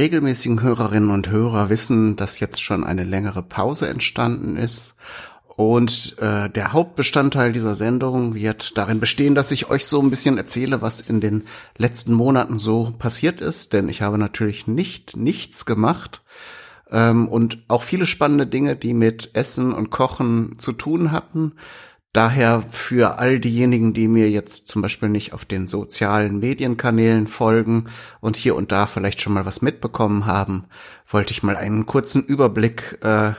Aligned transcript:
regelmäßigen 0.00 0.62
Hörerinnen 0.62 1.10
und 1.10 1.28
Hörer 1.28 1.68
wissen, 1.68 2.16
dass 2.16 2.40
jetzt 2.40 2.62
schon 2.62 2.84
eine 2.84 3.04
längere 3.04 3.42
Pause 3.42 3.86
entstanden 3.86 4.56
ist. 4.56 4.94
Und 5.46 6.16
äh, 6.20 6.48
der 6.48 6.72
Hauptbestandteil 6.72 7.52
dieser 7.52 7.74
Sendung 7.74 8.34
wird 8.34 8.78
darin 8.78 8.98
bestehen, 8.98 9.34
dass 9.34 9.50
ich 9.50 9.68
euch 9.68 9.84
so 9.84 10.00
ein 10.00 10.08
bisschen 10.08 10.38
erzähle, 10.38 10.80
was 10.80 11.02
in 11.02 11.20
den 11.20 11.44
letzten 11.76 12.14
Monaten 12.14 12.56
so 12.56 12.94
passiert 12.98 13.42
ist. 13.42 13.74
Denn 13.74 13.90
ich 13.90 14.00
habe 14.00 14.16
natürlich 14.16 14.66
nicht 14.66 15.18
nichts 15.18 15.66
gemacht 15.66 16.22
ähm, 16.90 17.28
und 17.28 17.58
auch 17.68 17.82
viele 17.82 18.06
spannende 18.06 18.46
Dinge, 18.46 18.76
die 18.76 18.94
mit 18.94 19.32
Essen 19.34 19.74
und 19.74 19.90
Kochen 19.90 20.58
zu 20.58 20.72
tun 20.72 21.12
hatten. 21.12 21.52
Daher 22.12 22.64
für 22.72 23.20
all 23.20 23.38
diejenigen, 23.38 23.94
die 23.94 24.08
mir 24.08 24.28
jetzt 24.28 24.66
zum 24.66 24.82
Beispiel 24.82 25.08
nicht 25.08 25.32
auf 25.32 25.44
den 25.44 25.68
sozialen 25.68 26.40
Medienkanälen 26.40 27.28
folgen 27.28 27.86
und 28.20 28.36
hier 28.36 28.56
und 28.56 28.72
da 28.72 28.86
vielleicht 28.86 29.20
schon 29.20 29.32
mal 29.32 29.46
was 29.46 29.62
mitbekommen 29.62 30.26
haben, 30.26 30.64
wollte 31.08 31.32
ich 31.32 31.44
mal 31.44 31.56
einen 31.56 31.86
kurzen 31.86 32.24
Überblick 32.24 32.98
äh, 33.02 33.34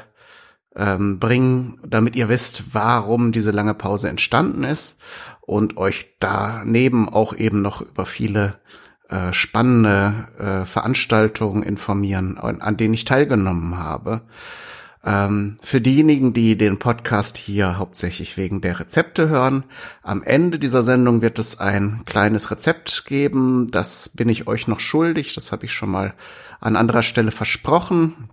ähm, 0.75 1.19
bringen, 1.19 1.79
damit 1.85 2.15
ihr 2.15 2.29
wisst, 2.29 2.73
warum 2.73 3.33
diese 3.33 3.51
lange 3.51 3.73
Pause 3.73 4.07
entstanden 4.07 4.63
ist 4.63 5.01
und 5.41 5.75
euch 5.75 6.15
daneben 6.19 7.09
auch 7.09 7.35
eben 7.35 7.61
noch 7.61 7.81
über 7.81 8.05
viele 8.05 8.61
äh, 9.09 9.33
spannende 9.33 10.29
äh, 10.37 10.65
Veranstaltungen 10.65 11.63
informieren, 11.63 12.37
an, 12.37 12.61
an 12.61 12.77
denen 12.77 12.93
ich 12.93 13.03
teilgenommen 13.03 13.77
habe. 13.77 14.21
Ähm, 15.03 15.57
für 15.61 15.81
diejenigen, 15.81 16.33
die 16.33 16.57
den 16.57 16.77
Podcast 16.77 17.37
hier 17.37 17.79
hauptsächlich 17.79 18.37
wegen 18.37 18.61
der 18.61 18.79
Rezepte 18.79 19.29
hören, 19.29 19.63
am 20.03 20.21
Ende 20.21 20.59
dieser 20.59 20.83
Sendung 20.83 21.21
wird 21.21 21.39
es 21.39 21.59
ein 21.59 22.03
kleines 22.05 22.51
Rezept 22.51 23.05
geben. 23.05 23.69
Das 23.71 24.09
bin 24.09 24.29
ich 24.29 24.47
euch 24.47 24.67
noch 24.67 24.79
schuldig. 24.79 25.33
Das 25.33 25.51
habe 25.51 25.65
ich 25.65 25.73
schon 25.73 25.89
mal 25.89 26.13
an 26.59 26.75
anderer 26.75 27.01
Stelle 27.01 27.31
versprochen. 27.31 28.29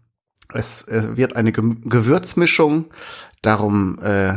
Es 0.53 0.87
äh, 0.89 1.17
wird 1.17 1.37
eine 1.37 1.53
Ge 1.53 1.77
Gewürzmischung. 1.85 2.87
Darum 3.41 3.99
äh, 4.03 4.35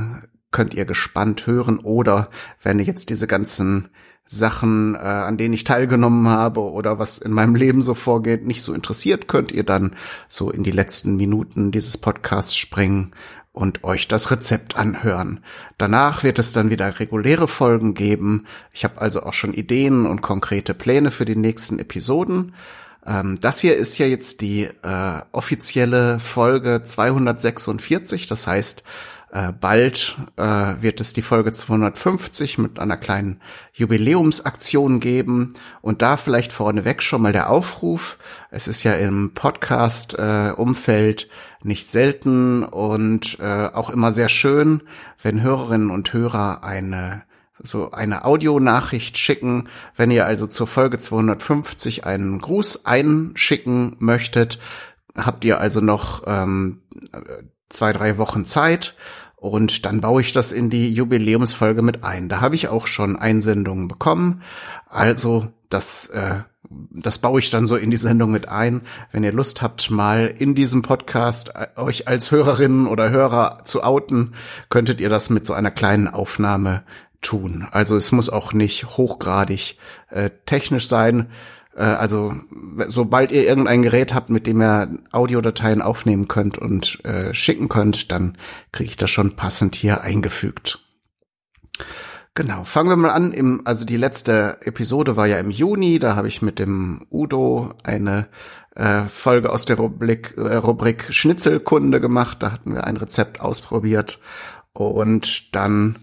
könnt 0.52 0.74
ihr 0.74 0.86
gespannt 0.86 1.48
hören. 1.48 1.80
Oder 1.80 2.30
wenn 2.64 2.80
ihr 2.80 2.86
jetzt 2.86 3.10
diese 3.10 3.28
ganzen 3.28 3.90
Sachen, 4.32 4.96
äh, 4.96 5.00
an 5.00 5.36
denen 5.36 5.54
ich 5.54 5.66
teilgenommen 5.66 6.30
habe 6.30 6.62
oder 6.62 6.98
was 6.98 7.18
in 7.18 7.34
meinem 7.34 7.54
Leben 7.54 7.82
so 7.82 7.94
vorgeht, 7.94 8.46
nicht 8.46 8.64
so 8.64 8.74
interessiert, 8.74 9.28
könnt 9.28 9.52
ihr 9.52 9.64
dann 9.64 9.94
so 10.30 10.50
in 10.50 10.64
die 10.64 10.72
letzten 10.72 11.18
Minuten 11.18 11.72
dieses 11.72 11.98
Podcasts 11.98 12.56
springen 12.56 13.12
und 13.52 13.84
euch 13.84 14.08
das 14.08 14.32
Rezept 14.32 14.78
anhören. 14.78 15.42
Danach 15.78 16.24
wird 16.24 16.40
es 16.40 16.54
dann 16.54 16.70
wieder 16.70 17.02
reguläre 17.02 17.50
Folgen 17.50 17.94
geben. 17.94 18.46
Ich 18.72 18.86
habe 18.86 19.02
also 19.02 19.24
auch 19.24 19.34
schon 19.34 19.54
Ideen 19.54 20.06
und 20.06 20.22
konkrete 20.22 20.74
Pläne 20.74 21.12
für 21.12 21.26
die 21.26 21.36
nächsten 21.36 21.78
Episoden. 21.78 22.54
Ähm, 23.06 23.38
das 23.42 23.60
hier 23.60 23.76
ist 23.76 23.98
ja 23.98 24.06
jetzt 24.06 24.40
die 24.40 24.64
äh, 24.64 25.22
offizielle 25.34 26.20
Folge 26.20 26.84
246. 26.86 28.28
Das 28.28 28.48
heißt, 28.48 28.84
äh, 29.32 29.54
bald 29.54 30.18
äh, 30.36 30.44
wird 30.82 31.00
es 31.00 31.14
die 31.14 31.22
Folge 31.22 31.54
250 31.54 32.58
mit 32.58 32.80
einer 32.80 32.98
kleinen 32.98 33.40
Jubiläumsaktion 33.74 35.00
geben 35.00 35.54
und 35.82 36.02
da 36.02 36.18
vielleicht 36.18 36.52
vorneweg 36.52 37.02
schon 37.02 37.22
mal 37.22 37.32
der 37.32 37.50
Aufruf. 37.50 38.18
Es 38.50 38.68
ist 38.68 38.84
ja 38.84 38.94
im 38.94 39.34
Podcast-Umfeld 39.34 41.24
äh, 41.24 41.28
nicht 41.64 41.90
selten 41.90 42.64
und 42.64 43.40
äh, 43.40 43.68
auch 43.68 43.90
immer 43.90 44.12
sehr 44.12 44.30
schön, 44.30 44.84
wenn 45.22 45.42
Hörerinnen 45.42 45.92
und 45.92 46.12
Hörer 46.12 46.64
eine 46.64 47.24
so 47.64 47.92
eine 47.92 48.26
Audionachricht 48.26 49.20
schicken. 49.20 49.70
Wenn 49.96 50.10
ihr 50.10 50.26
also 50.26 50.48
zur 50.48 50.66
Folge 50.66 50.98
250 50.98 52.06
einen 52.06 52.40
Gruß 52.40 52.86
einschicken 52.86 53.96
möchtet, 54.00 54.58
habt 55.16 55.46
ihr 55.46 55.60
also 55.60 55.80
noch 55.80 56.24
ähm, 56.26 56.82
zwei, 57.72 57.94
drei 57.94 58.18
Wochen 58.18 58.46
Zeit 58.46 58.96
und 59.42 59.86
dann 59.86 60.02
baue 60.02 60.22
ich 60.22 60.34
das 60.34 60.52
in 60.52 60.70
die 60.70 60.94
Jubiläumsfolge 60.94 61.82
mit 61.82 62.04
ein. 62.04 62.30
Da 62.30 62.42
habe 62.42 62.56
ich 62.56 62.68
auch 62.68 62.86
schon 62.86 63.16
Einsendungen 63.16 63.88
bekommen. 63.88 64.44
Also 64.88 65.48
das, 65.70 66.08
äh, 66.08 66.42
das 66.70 67.18
baue 67.18 67.40
ich 67.40 67.50
dann 67.50 67.66
so 67.66 67.76
in 67.76 67.90
die 67.90 67.98
Sendung 67.98 68.30
mit 68.30 68.48
ein. 68.48 68.82
Wenn 69.12 69.24
ihr 69.24 69.34
Lust 69.34 69.64
habt, 69.64 69.90
mal 69.90 70.28
in 70.28 70.54
diesem 70.54 70.84
Podcast 70.84 71.54
äh, 71.56 71.68
euch 71.76 72.08
als 72.08 72.30
Hörerinnen 72.30 72.86
oder 72.86 73.10
Hörer 73.10 73.64
zu 73.64 73.84
outen, 73.84 74.34
könntet 74.70 75.02
ihr 75.02 75.10
das 75.10 75.32
mit 75.32 75.44
so 75.44 75.54
einer 75.54 75.72
kleinen 75.72 76.08
Aufnahme 76.08 76.84
tun. 77.22 77.68
Also 77.72 77.96
es 77.96 78.12
muss 78.12 78.30
auch 78.30 78.54
nicht 78.54 78.98
hochgradig 78.98 79.78
äh, 80.10 80.30
technisch 80.46 80.88
sein. 80.88 81.32
Äh, 81.76 81.84
also 81.84 82.34
sobald 82.88 83.32
ihr 83.32 83.48
irgendein 83.48 83.82
Gerät 83.82 84.14
habt, 84.14 84.30
mit 84.30 84.48
dem 84.48 84.62
ihr 84.62 84.90
Audiodateien 85.12 85.82
aufnehmen 85.82 86.28
könnt 86.28 86.58
und 86.58 87.04
äh, 87.06 87.34
schicken 87.34 87.70
könnt, 87.70 88.12
dann 88.12 88.38
kriege 88.72 88.90
ich 88.90 88.98
das 88.98 89.12
schon 89.12 89.36
passend 89.36 89.76
hier 89.76 90.02
eingefügt. 90.02 90.80
Genau, 92.34 92.64
fangen 92.64 92.90
wir 92.90 92.96
mal 92.96 93.10
an. 93.10 93.34
Im, 93.34 93.62
also 93.66 93.84
die 93.84 93.98
letzte 93.98 94.58
Episode 94.62 95.18
war 95.18 95.28
ja 95.28 95.38
im 95.38 95.52
Juni, 95.52 96.00
da 96.00 96.16
habe 96.16 96.30
ich 96.30 96.42
mit 96.42 96.60
dem 96.60 97.06
Udo 97.12 97.74
eine 97.84 98.28
äh, 98.76 99.04
Folge 99.04 99.52
aus 99.52 99.66
der 99.66 99.76
Rubrik, 99.76 100.36
äh, 100.38 100.56
Rubrik 100.56 101.14
Schnitzelkunde 101.14 102.00
gemacht. 102.00 102.38
Da 102.42 102.54
hatten 102.54 102.74
wir 102.74 102.86
ein 102.86 102.96
Rezept 102.96 103.42
ausprobiert 103.42 104.20
und 104.72 105.54
dann 105.54 105.98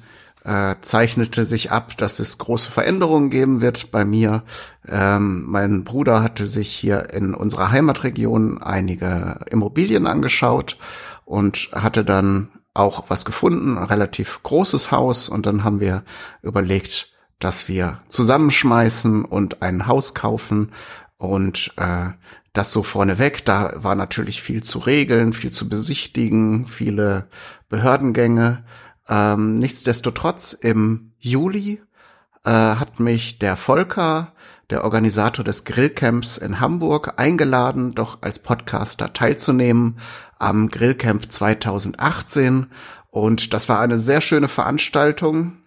äh, 0.49 0.77
zeichnete 0.81 1.45
sich 1.45 1.71
ab, 1.71 1.97
dass 1.99 2.21
es 2.21 2.39
große 2.39 2.71
Veränderungen 2.71 3.29
geben 3.29 3.61
wird 3.61 3.91
bei 3.91 4.07
mir. 4.07 4.45
Ähm, 4.89 5.45
mein 5.47 5.85
Bruder 5.85 6.23
hatte 6.23 6.47
sich 6.47 6.71
hier 6.71 7.13
in 7.13 7.35
unserer 7.35 7.71
Heimatregion 7.71 8.63
einige 8.63 9.41
Immobilien 9.51 10.07
angeschaut 10.07 10.79
und 11.27 11.69
hatte 11.75 12.03
dann 12.03 12.49
auch 12.73 13.05
was 13.09 13.27
gefunden, 13.27 13.77
ein 13.77 13.85
relativ 13.85 14.43
großes 14.43 14.91
Haus 14.91 15.29
und 15.29 15.45
dann 15.45 15.65
haben 15.65 15.81
wir 15.81 16.03
überlegt, 16.43 17.13
dass 17.41 17.69
wir 17.69 17.99
zusammenschmeißen 18.09 19.27
und 19.27 19.63
ein 19.63 19.87
Haus 19.87 20.15
kaufen 20.15 20.73
und 21.19 21.75
äh, 21.77 22.07
das 22.55 22.73
so 22.73 22.83
vorneweg. 22.83 23.45
Da 23.45 23.75
war 23.77 23.95
natürlich 23.95 24.41
viel 24.41 24.63
zu 24.63 24.79
regeln, 24.79 25.35
viel 25.35 25.53
zu 25.53 25.69
besichtigen, 25.69 26.65
viele 26.65 27.29
Behördengänge 27.69 28.65
ähm, 29.09 29.57
nichtsdestotrotz, 29.57 30.53
im 30.53 31.13
Juli 31.19 31.81
äh, 32.45 32.51
hat 32.51 33.01
mich 33.01 33.39
der 33.39 33.57
Volker, 33.57 34.33
der 34.71 34.85
Organisator 34.85 35.45
des 35.45 35.65
Grillcamps 35.65 36.39
in 36.39 36.61
Hamburg, 36.61 37.15
eingeladen, 37.17 37.95
doch 37.95 38.19
als 38.21 38.39
Podcaster 38.39 39.13
teilzunehmen 39.13 39.99
am 40.39 40.69
Grillcamp 40.69 41.33
2018. 41.33 42.67
Und 43.11 43.55
das 43.55 43.69
war 43.69 43.81
eine 43.81 43.99
sehr 43.99 44.21
schöne 44.21 44.49
Veranstaltung. 44.49 45.59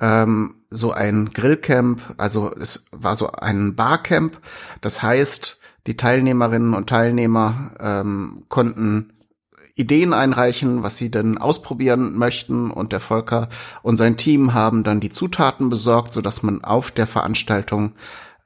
Ähm, 0.00 0.64
so 0.68 0.92
ein 0.92 1.30
Grillcamp, 1.32 2.14
also 2.18 2.52
es 2.54 2.84
war 2.90 3.14
so 3.14 3.30
ein 3.30 3.76
Barcamp. 3.76 4.40
Das 4.80 5.02
heißt, 5.02 5.58
die 5.86 5.96
Teilnehmerinnen 5.96 6.74
und 6.74 6.88
Teilnehmer 6.88 7.74
ähm, 7.78 8.44
konnten 8.48 9.12
Ideen 9.76 10.14
einreichen, 10.14 10.82
was 10.82 10.96
sie 10.96 11.10
denn 11.10 11.38
ausprobieren 11.38 12.16
möchten 12.16 12.70
und 12.70 12.92
der 12.92 13.00
Volker 13.00 13.48
und 13.82 13.98
sein 13.98 14.16
Team 14.16 14.54
haben 14.54 14.82
dann 14.82 15.00
die 15.00 15.10
Zutaten 15.10 15.68
besorgt, 15.68 16.14
so 16.14 16.22
dass 16.22 16.42
man 16.42 16.64
auf 16.64 16.90
der 16.90 17.06
Veranstaltung 17.06 17.92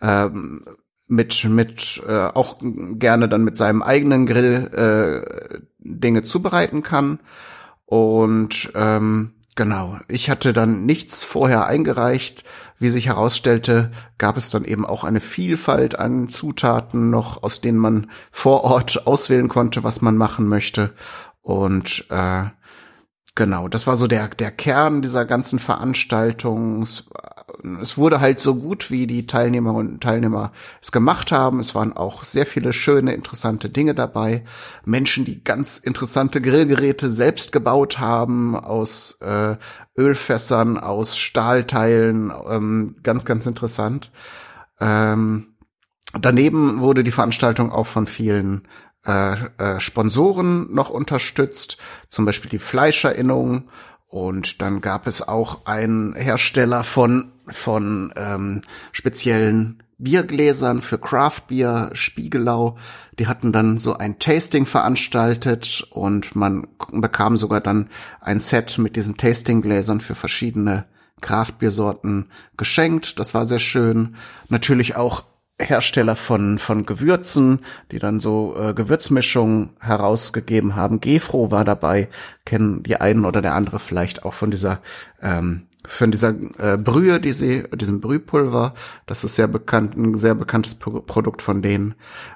ähm, 0.03 0.65
mit 1.07 1.45
mit 1.45 2.03
äh, 2.07 2.29
auch 2.35 2.57
gerne 2.61 3.29
dann 3.29 3.45
mit 3.45 3.57
seinem 3.57 3.83
eigenen 3.83 4.27
Grill 4.27 4.71
äh, 4.73 5.61
Dinge 5.79 6.25
zubereiten 6.25 6.83
kann. 6.83 7.21
Und 7.87 8.71
ähm, 8.75 9.33
Genau. 9.57 9.99
Ich 10.09 10.31
hatte 10.31 10.53
dann 10.53 10.87
nichts 10.87 11.23
vorher 11.23 11.67
eingereicht. 11.67 12.45
Wie 12.79 12.89
sich 12.89 13.07
herausstellte, 13.07 13.91
gab 14.17 14.39
es 14.39 14.49
dann 14.49 14.65
eben 14.65 14.87
auch 14.87 15.05
eine 15.05 15.21
Vielfalt 15.21 15.99
an 15.99 16.31
Zutaten 16.31 17.11
noch, 17.11 17.43
aus 17.43 17.61
denen 17.61 17.79
man 17.79 18.11
vor 18.31 18.65
Ort 18.65 19.07
auswählen 19.07 19.49
konnte, 19.49 19.85
was 19.85 20.01
man 20.01 20.17
machen 20.17 20.49
möchte. 20.49 20.95
Und 21.43 22.07
äh, 22.09 22.45
genau, 23.35 23.69
das 23.69 23.87
war 23.87 23.97
so 23.97 24.07
der, 24.07 24.29
der 24.29 24.51
Kern 24.51 25.03
dieser 25.03 25.27
ganzen 25.27 25.59
Veranstaltung. 25.59 26.87
Es, 27.81 27.99
wurde 27.99 28.21
halt 28.21 28.41
so 28.41 28.55
gut, 28.55 28.91
wie 28.91 29.07
die 29.07 29.27
Teilnehmerinnen 29.27 29.95
und 29.95 30.03
Teilnehmer 30.03 30.53
es 30.81 30.93
gemacht 30.93 31.33
haben. 31.33 31.61
Es 31.61 31.75
waren 31.75 31.93
auch 31.93 32.25
sehr 32.25 32.47
viele 32.47 32.73
schöne, 32.73 33.13
interessante 33.13 33.71
Dinge 33.71 33.95
dabei. 33.95 34.45
Menschen, 34.85 35.25
die 35.25 35.43
ganz 35.43 35.79
interessante 35.79 36.41
Grillgeräte 36.41 37.11
selbst 37.11 37.53
gebaut 37.53 37.99
haben, 37.99 38.57
aus 38.57 39.19
äh, 39.21 39.57
Ölfässern, 39.97 40.79
aus 40.79 41.19
Stahlteilen. 41.19 42.33
Ähm, 42.49 42.97
ganz, 43.03 43.25
ganz 43.25 43.47
interessant. 43.47 44.11
Ähm, 44.81 45.55
daneben 46.19 46.81
wurde 46.81 47.05
die 47.05 47.13
Veranstaltung 47.13 47.73
auch 47.73 47.87
von 47.87 48.07
vielen 48.07 48.67
äh, 49.07 49.33
äh, 49.57 49.81
Sponsoren 49.81 50.73
noch 50.75 50.91
unterstützt, 50.91 51.79
zum 52.09 52.27
Beispiel 52.27 52.51
die 52.51 52.59
Fleischerinnung. 52.59 53.69
Und 54.07 54.61
dann 54.61 54.81
gab 54.81 55.07
es 55.07 55.27
auch 55.27 55.67
einen 55.67 56.15
Hersteller 56.15 56.85
von 56.85 57.33
von 57.53 58.13
ähm, 58.17 58.63
speziellen 58.93 59.83
Biergläsern 59.99 60.81
für 60.81 60.99
Craft 60.99 61.43
Beer 61.49 61.91
Spiegelau. 61.93 62.77
Die 63.19 63.27
hatten 63.27 63.53
dann 63.53 63.79
so 63.79 63.95
ein 63.95 64.19
Tasting 64.19 64.65
veranstaltet 64.65 65.87
und 65.91 66.35
man 66.35 66.67
bekam 66.93 67.37
sogar 67.37 67.61
dann 67.61 67.91
ein 68.21 68.41
Set 68.41 68.79
mit 68.79 68.97
diesen 68.97 69.17
Tastinggläsern 69.17 70.01
für 70.01 70.15
verschiedene 70.15 70.87
Craft-Biersorten 71.21 72.31
geschenkt. 72.57 73.21
Das 73.21 73.35
war 73.35 73.45
sehr 73.45 73.59
schön. 73.59 74.17
Natürlich 74.49 74.97
auch 74.97 75.25
Hersteller 75.61 76.17
von, 76.17 76.59
von 76.59 76.87
Gewürzen, 76.87 77.61
die 77.93 77.99
dann 77.99 78.19
so 78.19 78.57
äh, 78.59 78.73
Gewürzmischungen 78.73 79.71
herausgegeben 79.79 80.75
haben. 80.75 81.01
Gefro 81.01 81.51
war 81.51 81.67
dabei, 81.67 82.09
kennen 82.47 82.83
die 82.83 82.97
einen 82.97 83.27
oder 83.27 83.43
der 83.43 83.55
andere 83.55 83.79
vielleicht 83.79 84.25
auch 84.25 84.33
von 84.33 84.51
dieser 84.51 84.81
ähm, 85.21 85.67
von 85.87 86.11
dieser 86.11 86.35
äh, 86.59 86.77
Brühe, 86.77 87.21
die 87.21 87.33
sie, 87.33 87.65
diesem 87.75 88.01
Brühpulver, 88.01 88.75
das 89.07 89.25
ist 89.25 89.37
sehr 89.37 89.49
bekannt, 89.49 89.97
ein 89.97 90.19
sehr 90.19 90.35
bekanntes 90.35 90.75
Pro 90.75 91.01
Produkt 91.01 91.43
von 91.43 91.63
denen. 91.63 91.95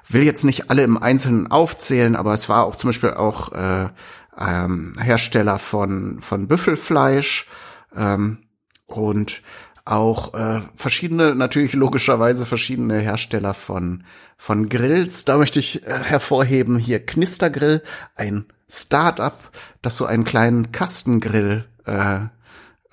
Will 0.09 0.23
jetzt 0.23 0.43
nicht 0.43 0.69
alle 0.69 0.83
im 0.83 0.97
Einzelnen 0.97 1.51
aufzählen, 1.51 2.15
aber 2.15 2.33
es 2.33 2.49
war 2.49 2.65
auch 2.65 2.75
zum 2.75 2.89
Beispiel 2.89 3.11
auch 3.11 3.51
äh, 3.53 3.89
ähm, 4.37 4.95
Hersteller 4.99 5.59
von 5.59 6.19
von 6.21 6.47
Büffelfleisch 6.47 7.47
ähm, 7.95 8.39
und 8.87 9.41
auch 9.85 10.33
äh, 10.33 10.61
verschiedene, 10.75 11.35
natürlich 11.35 11.73
logischerweise 11.73 12.47
verschiedene 12.47 12.97
Hersteller 12.97 13.53
von 13.53 14.03
von 14.37 14.67
Grills. 14.69 15.25
Da 15.25 15.37
möchte 15.37 15.59
ich 15.59 15.85
äh, 15.85 15.91
hervorheben 15.91 16.79
hier 16.79 17.05
Knistergrill, 17.05 17.83
ein 18.15 18.45
Start-up, 18.67 19.51
das 19.83 19.97
so 19.97 20.05
einen 20.05 20.25
kleinen 20.25 20.71
Kastengrill 20.71 21.65
äh, 21.85 22.21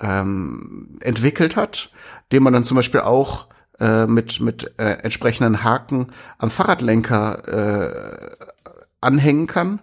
ähm, 0.03 0.99
entwickelt 1.01 1.57
hat, 1.57 1.91
den 2.33 2.43
man 2.43 2.53
dann 2.53 2.65
zum 2.65 2.77
Beispiel 2.77 3.01
auch 3.01 3.47
äh, 3.81 4.07
mit 4.07 4.41
mit 4.41 4.75
äh, 4.79 4.99
entsprechenden 5.03 5.65
Haken 5.65 6.09
am 6.39 6.51
Fahrradlenker 6.51 7.49
äh, 7.49 8.47
anhängen 9.01 9.47
kann. 9.47 9.81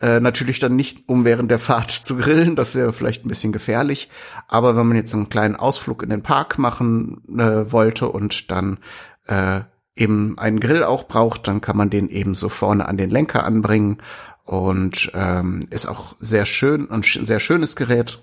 Äh, 0.00 0.20
natürlich 0.20 0.58
dann 0.60 0.76
nicht, 0.76 1.08
um 1.08 1.24
während 1.26 1.50
der 1.50 1.58
Fahrt 1.58 1.90
zu 1.90 2.16
grillen, 2.16 2.56
das 2.56 2.74
wäre 2.74 2.92
vielleicht 2.92 3.24
ein 3.24 3.28
bisschen 3.28 3.52
gefährlich. 3.52 4.08
Aber 4.48 4.76
wenn 4.76 4.86
man 4.86 4.96
jetzt 4.96 5.14
einen 5.14 5.28
kleinen 5.28 5.56
Ausflug 5.56 6.02
in 6.02 6.10
den 6.10 6.22
Park 6.22 6.58
machen 6.58 7.22
äh, 7.38 7.70
wollte 7.70 8.08
und 8.08 8.50
dann 8.50 8.78
äh, 9.26 9.60
eben 9.94 10.38
einen 10.38 10.60
Grill 10.60 10.82
auch 10.82 11.04
braucht, 11.04 11.46
dann 11.46 11.60
kann 11.60 11.76
man 11.76 11.90
den 11.90 12.08
eben 12.08 12.34
so 12.34 12.48
vorne 12.48 12.88
an 12.88 12.96
den 12.96 13.10
Lenker 13.10 13.44
anbringen 13.44 13.98
und 14.44 15.12
ähm, 15.14 15.66
ist 15.70 15.86
auch 15.86 16.16
sehr 16.20 16.46
schön 16.46 16.86
und 16.86 17.04
sch 17.04 17.20
sehr 17.22 17.40
schönes 17.40 17.76
Gerät. 17.76 18.20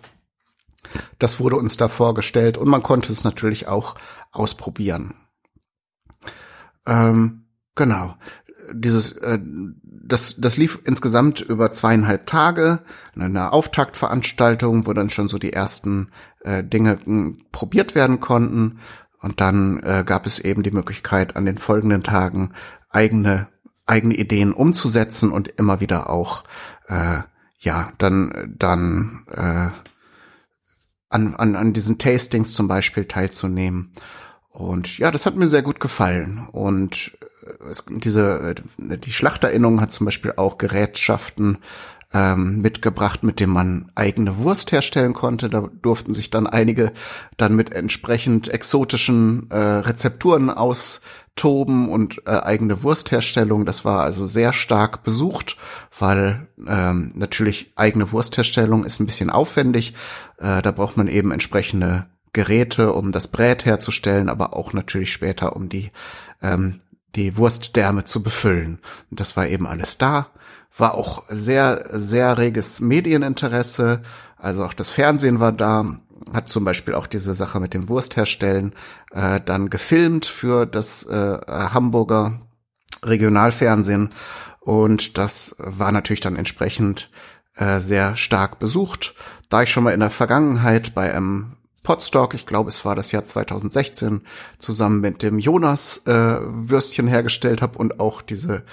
Das 1.20 1.40
wurde 1.40 1.58
uns 1.58 1.78
da 1.78 1.88
vorgestellt 1.88 2.58
und 2.58 2.68
man 2.68 2.84
konnte 2.84 3.12
es 3.12 3.24
natürlich 3.24 3.68
auch 3.68 3.96
ausprobieren. 4.32 5.14
Ähm, 6.86 7.46
genau 7.76 8.16
dieses, 8.74 9.12
äh, 9.14 9.40
das, 9.84 10.36
das 10.38 10.58
lief 10.58 10.82
insgesamt 10.86 11.42
über 11.42 11.72
zweieinhalb 11.72 12.26
Tage, 12.26 12.80
eine 13.16 13.54
Auftaktveranstaltung, 13.54 14.86
wo 14.88 14.94
dann 14.94 15.10
schon 15.10 15.28
so 15.28 15.38
die 15.38 15.54
ersten 15.54 16.10
äh, 16.42 16.64
Dinge 16.64 17.00
m, 17.06 17.46
probiert 17.52 17.96
werden 17.96 18.20
konnten. 18.20 18.80
Und 19.20 19.42
dann 19.42 19.80
äh, 19.84 20.04
gab 20.06 20.26
es 20.26 20.40
eben 20.40 20.64
die 20.64 20.72
Möglichkeit, 20.72 21.36
an 21.36 21.46
den 21.46 21.58
folgenden 21.58 22.04
Tagen 22.04 22.54
eigene, 22.90 23.48
eigene 23.86 24.16
Ideen 24.16 24.54
umzusetzen 24.54 25.32
und 25.32 25.48
immer 25.48 25.80
wieder 25.80 26.10
auch, 26.10 26.44
äh, 26.88 27.20
ja, 27.60 27.92
dann, 27.98 28.56
dann 28.58 29.26
äh, 29.32 29.70
an, 31.10 31.36
an, 31.36 31.56
an 31.56 31.74
diesen 31.74 31.98
Tastings 31.98 32.54
zum 32.54 32.68
Beispiel 32.68 33.06
teilzunehmen. 33.06 33.92
Und 34.50 34.98
ja, 34.98 35.12
das 35.12 35.26
hat 35.26 35.36
mir 35.36 35.48
sehr 35.48 35.62
gut 35.62 35.80
gefallen. 35.80 36.48
Und 36.52 37.18
es, 37.70 37.86
diese, 37.90 38.56
die 38.78 39.14
Schlachterinnung 39.14 39.82
hat 39.82 39.92
zum 39.92 40.06
Beispiel 40.06 40.34
auch 40.36 40.58
Gerätschaften 40.58 41.60
ähm, 42.14 42.62
mitgebracht, 42.62 43.24
mit 43.24 43.40
dem 43.40 43.50
man 43.50 43.92
eigene 43.96 44.38
Wurst 44.38 44.72
herstellen 44.72 45.14
konnte. 45.14 45.50
Da 45.50 45.70
durften 45.82 46.14
sich 46.14 46.30
dann 46.30 46.48
einige 46.48 46.94
dann 47.36 47.56
mit 47.56 47.74
entsprechend 47.74 48.48
exotischen 48.48 49.50
äh, 49.52 49.58
Rezepturen 49.58 50.50
austoben 50.50 51.90
und 51.90 52.22
äh, 52.26 52.32
eigene 52.32 52.82
Wurstherstellung. 52.84 53.66
Das 53.66 53.84
war 53.84 54.04
also 54.04 54.26
sehr 54.26 54.54
stark 54.54 55.04
besucht, 55.04 55.58
weil 56.00 56.48
ähm, 56.66 57.12
natürlich 57.16 57.74
eigene 57.76 58.12
Wurstherstellung 58.12 58.86
ist 58.86 59.00
ein 59.00 59.06
bisschen 59.06 59.30
aufwendig. 59.30 59.94
Äh, 60.38 60.62
da 60.62 60.72
braucht 60.72 60.96
man 60.96 61.08
eben 61.08 61.32
entsprechende 61.32 62.06
Geräte, 62.32 62.94
um 62.94 63.12
das 63.12 63.28
Brät 63.28 63.66
herzustellen, 63.66 64.30
aber 64.30 64.56
auch 64.56 64.72
natürlich 64.72 65.12
später, 65.12 65.56
um 65.56 65.70
die 65.70 65.92
ähm, 66.42 66.80
die 67.16 67.36
Wurstdärme 67.36 68.06
zu 68.06 68.22
befüllen. 68.22 68.80
Und 69.10 69.20
das 69.20 69.36
war 69.36 69.48
eben 69.48 69.68
alles 69.68 69.98
da. 69.98 70.28
War 70.78 70.94
auch 70.94 71.24
sehr, 71.28 71.86
sehr 71.92 72.38
reges 72.38 72.82
Medieninteresse. 72.82 74.02
Also 74.38 74.64
auch 74.64 74.74
das 74.74 74.90
Fernsehen 74.90 75.40
war 75.40 75.52
da. 75.52 76.00
Hat 76.34 76.50
zum 76.50 76.66
Beispiel 76.66 76.94
auch 76.94 77.08
diese 77.08 77.34
Sache 77.36 77.60
mit 77.60 77.74
dem 77.74 77.90
Wurstherstellen 77.90 78.74
äh, 79.12 79.40
dann 79.46 79.70
gefilmt 79.70 80.26
für 80.26 80.66
das 80.66 81.04
äh, 81.04 81.38
Hamburger 81.48 82.42
Regionalfernsehen. 83.04 84.10
Und 84.60 85.18
das 85.18 85.56
war 85.60 85.92
natürlich 85.92 86.20
dann 86.20 86.36
entsprechend 86.36 87.10
äh, 87.56 87.80
sehr 87.80 88.18
stark 88.18 88.60
besucht. 88.60 89.16
Da 89.50 89.64
ich 89.64 89.72
schon 89.72 89.84
mal 89.84 89.94
in 89.94 90.02
der 90.02 90.10
Vergangenheit 90.10 90.94
bei 90.94 91.14
einem 91.14 91.58
Podstock, 91.88 92.34
ich 92.34 92.46
glaube, 92.46 92.68
es 92.68 92.84
war 92.84 92.96
das 92.96 93.14
Jahr 93.14 93.24
2016, 93.24 94.22
zusammen 94.60 95.00
mit 95.00 95.22
dem 95.22 95.40
Jonas 95.40 96.02
äh, 96.06 96.12
Würstchen 96.42 97.08
hergestellt 97.08 97.62
habe 97.62 97.78
und 97.78 98.02
auch 98.02 98.22
diese 98.22 98.66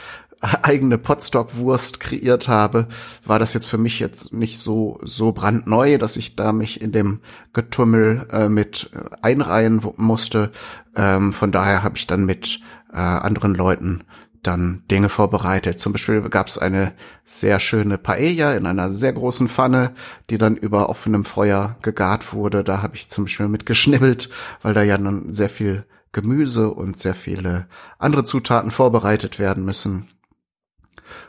eigene 0.62 0.98
Potstock-Wurst 0.98 2.00
kreiert 2.00 2.48
habe, 2.48 2.88
war 3.24 3.38
das 3.38 3.54
jetzt 3.54 3.66
für 3.66 3.78
mich 3.78 4.00
jetzt 4.00 4.32
nicht 4.32 4.58
so 4.58 4.98
so 5.02 5.32
brandneu, 5.32 5.98
dass 5.98 6.16
ich 6.16 6.36
da 6.36 6.52
mich 6.52 6.80
in 6.80 6.92
dem 6.92 7.20
Getümmel 7.52 8.26
äh, 8.30 8.48
mit 8.48 8.90
einreihen 9.22 9.80
musste. 9.96 10.50
Ähm, 10.96 11.32
von 11.32 11.52
daher 11.52 11.82
habe 11.82 11.96
ich 11.96 12.06
dann 12.06 12.24
mit 12.24 12.60
äh, 12.92 12.96
anderen 12.96 13.54
Leuten 13.54 14.04
dann 14.46 14.82
Dinge 14.90 15.08
vorbereitet. 15.08 15.80
Zum 15.80 15.92
Beispiel 15.92 16.20
gab 16.28 16.48
es 16.48 16.58
eine 16.58 16.92
sehr 17.24 17.60
schöne 17.60 17.98
Paella 17.98 18.54
in 18.54 18.66
einer 18.66 18.92
sehr 18.92 19.12
großen 19.12 19.48
Pfanne, 19.48 19.94
die 20.30 20.38
dann 20.38 20.56
über 20.56 20.88
offenem 20.88 21.24
Feuer 21.24 21.76
gegart 21.82 22.32
wurde. 22.32 22.62
Da 22.62 22.82
habe 22.82 22.96
ich 22.96 23.08
zum 23.08 23.24
Beispiel 23.24 23.48
mit 23.48 23.66
geschnibbelt, 23.66 24.28
weil 24.62 24.74
da 24.74 24.82
ja 24.82 24.98
nun 24.98 25.32
sehr 25.32 25.48
viel 25.48 25.86
Gemüse 26.12 26.70
und 26.70 26.96
sehr 26.96 27.14
viele 27.14 27.66
andere 27.98 28.24
Zutaten 28.24 28.70
vorbereitet 28.70 29.38
werden 29.38 29.64
müssen. 29.64 30.08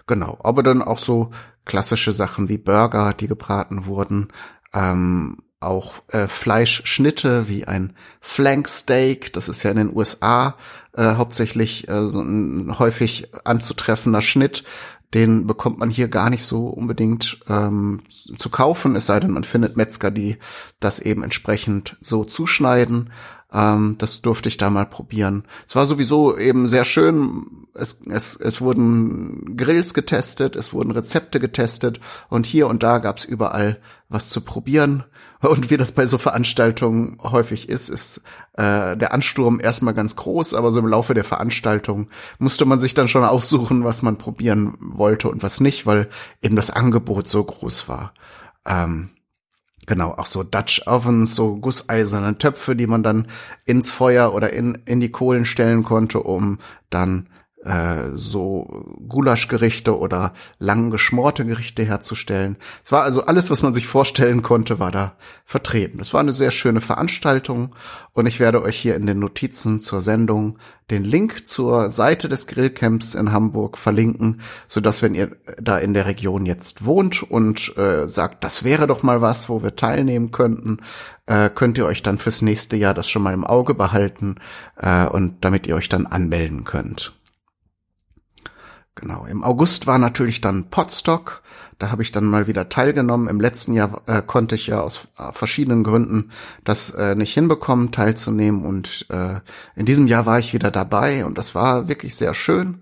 Genau, 0.08 0.38
aber 0.44 0.64
dann 0.64 0.82
auch 0.82 1.00
so 1.00 1.32
klassische 1.66 2.14
Sachen 2.14 2.50
wie 2.50 2.58
Burger, 2.58 3.14
die 3.14 3.28
gebraten 3.28 3.86
wurden, 3.86 4.30
ähm, 4.74 5.38
auch 5.60 5.94
äh, 6.10 6.28
Fleischschnitte 6.28 7.48
wie 7.48 7.66
ein 7.66 7.96
Flanksteak, 8.22 9.34
das 9.34 9.50
ist 9.50 9.64
ja 9.64 9.72
in 9.72 9.78
den 9.78 9.96
USA 9.96 10.56
äh, 10.94 11.16
hauptsächlich 11.16 11.90
äh, 11.90 12.06
so 12.06 12.22
ein 12.22 12.78
häufig 12.78 13.30
anzutreffender 13.44 14.22
Schnitt. 14.22 14.64
Den 15.14 15.48
bekommt 15.48 15.80
man 15.80 15.90
hier 15.90 16.08
gar 16.08 16.30
nicht 16.30 16.44
so 16.44 16.68
unbedingt 16.68 17.40
ähm, 17.48 18.02
zu 18.38 18.50
kaufen, 18.50 18.96
es 18.96 19.06
sei 19.06 19.20
denn, 19.20 19.32
man 19.32 19.44
findet 19.44 19.78
Metzger, 19.78 20.12
die 20.12 20.38
das 20.80 21.00
eben 21.00 21.24
entsprechend 21.24 21.96
so 22.02 22.26
zuschneiden. 22.26 23.12
Ähm, 23.54 23.96
das 23.98 24.22
durfte 24.22 24.50
ich 24.50 24.58
da 24.58 24.70
mal 24.70 24.86
probieren. 24.86 25.44
Es 25.68 25.76
war 25.76 25.86
sowieso 25.86 26.38
eben 26.38 26.68
sehr 26.68 26.86
schön. 26.86 27.68
Es, 27.74 28.02
es, 28.10 28.36
es 28.36 28.62
wurden 28.62 29.58
Grills 29.58 29.94
getestet, 29.94 30.56
es 30.56 30.74
wurden 30.74 30.92
Rezepte 30.92 31.40
getestet 31.40 32.00
und 32.30 32.46
hier 32.46 32.68
und 32.68 32.84
da 32.84 33.00
gab 33.00 33.18
es 33.18 33.26
überall 33.26 33.80
was 34.10 34.30
zu 34.30 34.42
probieren. 34.42 35.04
Und 35.42 35.70
wie 35.70 35.78
das 35.78 35.92
bei 35.92 36.08
so 36.08 36.18
Veranstaltungen 36.18 37.18
häufig 37.22 37.70
ist, 37.70 37.90
ist 37.90 38.22
äh, 38.54 38.96
der 38.96 39.14
Ansturm 39.14 39.60
erstmal 39.60 39.94
ganz 39.94 40.16
groß, 40.16 40.54
aber 40.54 40.72
so 40.72 40.80
im 40.80 40.88
Laufe 40.88 41.14
der 41.14 41.24
Veranstaltung 41.24 42.08
musste 42.40 42.66
man 42.66 42.80
sich 42.80 42.94
dann 42.94 43.08
schon 43.08 43.24
aussuchen, 43.24 43.84
was 43.84 44.02
man 44.02 44.18
probieren 44.18 44.76
wollte 44.80 45.30
und 45.30 45.44
was 45.44 45.60
nicht, 45.60 45.86
weil 45.86 46.08
eben 46.42 46.56
das 46.56 46.72
Angebot 46.72 47.28
so 47.28 47.44
groß 47.44 47.90
war. 47.90 48.14
Ähm, 48.66 49.10
Genau, 49.86 50.12
auch 50.12 50.26
so 50.26 50.44
Dutch 50.44 50.82
Ovens, 50.88 51.36
so 51.36 51.58
gusseiserne 51.58 52.38
Töpfe, 52.38 52.76
die 52.76 52.88
man 52.88 53.04
dann 53.04 53.28
ins 53.66 53.92
Feuer 53.92 54.34
oder 54.34 54.52
in, 54.52 54.80
in 54.86 55.00
die 55.00 55.12
Kohlen 55.12 55.46
stellen 55.46 55.84
konnte, 55.84 56.22
um 56.22 56.60
dann 56.90 57.28
äh, 57.66 58.12
so 58.14 58.86
Gulaschgerichte 59.08 59.98
oder 59.98 60.34
lang 60.60 60.92
geschmorte 60.92 61.46
Gerichte 61.46 61.84
herzustellen. 61.84 62.58
Es 62.84 62.92
war 62.92 63.04
also 63.04 63.26
alles, 63.26 63.50
was 63.50 63.64
man 63.64 63.74
sich 63.74 63.88
vorstellen 63.88 64.42
konnte, 64.42 64.80
war 64.80 64.92
da 64.92 65.16
vertreten. 65.46 66.00
Es 66.00 66.14
war 66.14 66.22
eine 66.22 66.34
sehr 66.34 66.52
schöne 66.52 66.82
Veranstaltung 66.82 67.76
und 68.14 68.28
ich 68.28 68.40
werde 68.40 68.62
euch 68.62 68.78
hier 68.78 68.96
in 68.96 69.08
den 69.08 69.20
Notizen 69.20 69.80
zur 69.80 70.02
Sendung 70.02 70.58
den 70.92 71.04
Link 71.04 71.48
zur 71.48 71.90
Seite 71.90 72.30
des 72.30 72.46
Grillcamps 72.46 73.16
in 73.16 73.32
Hamburg 73.32 73.78
verlinken, 73.78 74.42
so 74.68 74.82
dass 74.82 75.02
wenn 75.02 75.16
ihr 75.16 75.36
da 75.60 75.80
in 75.80 75.96
der 75.96 76.06
Region 76.06 76.46
jetzt 76.46 76.86
wohnt 76.86 77.24
und 77.24 77.76
äh, 77.78 78.08
sagt, 78.08 78.44
das 78.44 78.64
wäre 78.64 78.86
doch 78.86 79.02
mal 79.02 79.22
was, 79.22 79.50
wo 79.50 79.64
wir 79.64 79.76
teilnehmen 79.76 80.30
könnten, 80.30 80.82
äh, 81.26 81.50
könnt 81.50 81.80
ihr 81.80 81.88
euch 81.88 82.04
dann 82.04 82.20
fürs 82.20 82.44
nächste 82.44 82.76
Jahr 82.76 82.94
das 82.94 83.10
schon 83.10 83.24
mal 83.24 83.34
im 83.34 83.46
Auge 83.46 83.74
behalten 83.74 84.36
äh, 84.78 85.08
und 85.08 85.38
damit 85.42 85.66
ihr 85.66 85.76
euch 85.76 85.90
dann 85.90 86.06
anmelden 86.06 86.66
könnt. 86.66 87.14
Genau, 88.96 89.26
im 89.26 89.44
August 89.44 89.88
war 89.88 89.98
natürlich 89.98 90.40
dann 90.40 90.70
Potstock. 90.70 91.42
Da 91.80 91.92
habe 91.92 92.02
ich 92.02 92.12
dann 92.12 92.24
mal 92.24 92.48
wieder 92.48 92.70
teilgenommen. 92.70 93.28
Im 93.28 93.42
letzten 93.42 93.74
Jahr 93.74 94.02
äh, 94.06 94.22
konnte 94.26 94.56
ich 94.56 94.68
ja 94.68 94.80
aus 94.80 95.08
äh, 95.18 95.34
verschiedenen 95.34 95.84
Gründen 95.84 96.32
das 96.64 96.92
äh, 96.92 97.16
nicht 97.16 97.34
hinbekommen, 97.34 97.92
teilzunehmen. 97.92 98.64
Und 98.64 99.06
äh, 99.10 99.42
in 99.76 99.86
diesem 99.86 100.08
Jahr 100.08 100.26
war 100.26 100.40
ich 100.40 100.54
wieder 100.54 100.72
dabei 100.72 101.26
und 101.26 101.38
das 101.38 101.54
war 101.54 101.90
wirklich 101.90 102.16
sehr 102.16 102.34
schön. 102.34 102.82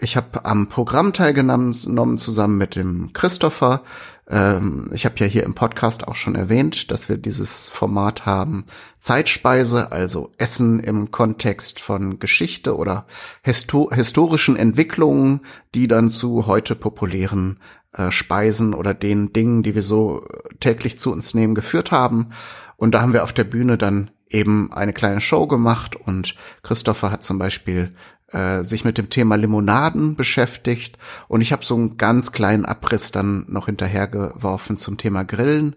Ich 0.00 0.16
habe 0.16 0.46
am 0.46 0.68
Programm 0.68 1.12
teilgenommen 1.12 2.18
zusammen 2.18 2.56
mit 2.56 2.74
dem 2.74 3.12
Christopher. 3.12 3.82
Ähm, 4.28 4.90
ich 4.92 5.04
habe 5.04 5.16
ja 5.18 5.26
hier 5.26 5.42
im 5.42 5.54
Podcast 5.54 6.06
auch 6.06 6.14
schon 6.14 6.34
erwähnt, 6.34 6.90
dass 6.90 7.08
wir 7.08 7.16
dieses 7.16 7.68
Format 7.68 8.24
haben 8.26 8.66
Zeitspeise, 8.98 9.92
also 9.92 10.32
Essen 10.38 10.80
im 10.80 11.10
Kontext 11.10 11.80
von 11.80 12.18
Geschichte 12.18 12.76
oder 12.76 13.06
histo 13.42 13.90
historischen 13.92 14.56
Entwicklungen, 14.56 15.40
die 15.74 15.88
dann 15.88 16.10
zu 16.10 16.46
heute 16.46 16.74
populären 16.76 17.58
äh, 17.92 18.10
Speisen 18.10 18.74
oder 18.74 18.94
den 18.94 19.32
Dingen, 19.32 19.62
die 19.62 19.74
wir 19.74 19.82
so 19.82 20.26
täglich 20.60 20.98
zu 20.98 21.12
uns 21.12 21.34
nehmen, 21.34 21.54
geführt 21.54 21.90
haben. 21.90 22.30
Und 22.76 22.92
da 22.94 23.02
haben 23.02 23.12
wir 23.12 23.24
auf 23.24 23.32
der 23.32 23.44
Bühne 23.44 23.76
dann 23.76 24.10
eben 24.32 24.72
eine 24.72 24.92
kleine 24.92 25.20
Show 25.20 25.46
gemacht 25.46 25.96
und 25.96 26.34
Christopher 26.62 27.10
hat 27.10 27.22
zum 27.22 27.38
Beispiel 27.38 27.94
äh, 28.28 28.62
sich 28.64 28.84
mit 28.84 28.98
dem 28.98 29.10
Thema 29.10 29.36
Limonaden 29.36 30.16
beschäftigt 30.16 30.98
und 31.28 31.40
ich 31.40 31.52
habe 31.52 31.64
so 31.64 31.74
einen 31.74 31.96
ganz 31.96 32.32
kleinen 32.32 32.64
Abriss 32.64 33.12
dann 33.12 33.44
noch 33.48 33.66
hinterhergeworfen 33.66 34.76
zum 34.76 34.96
Thema 34.96 35.24
Grillen 35.24 35.76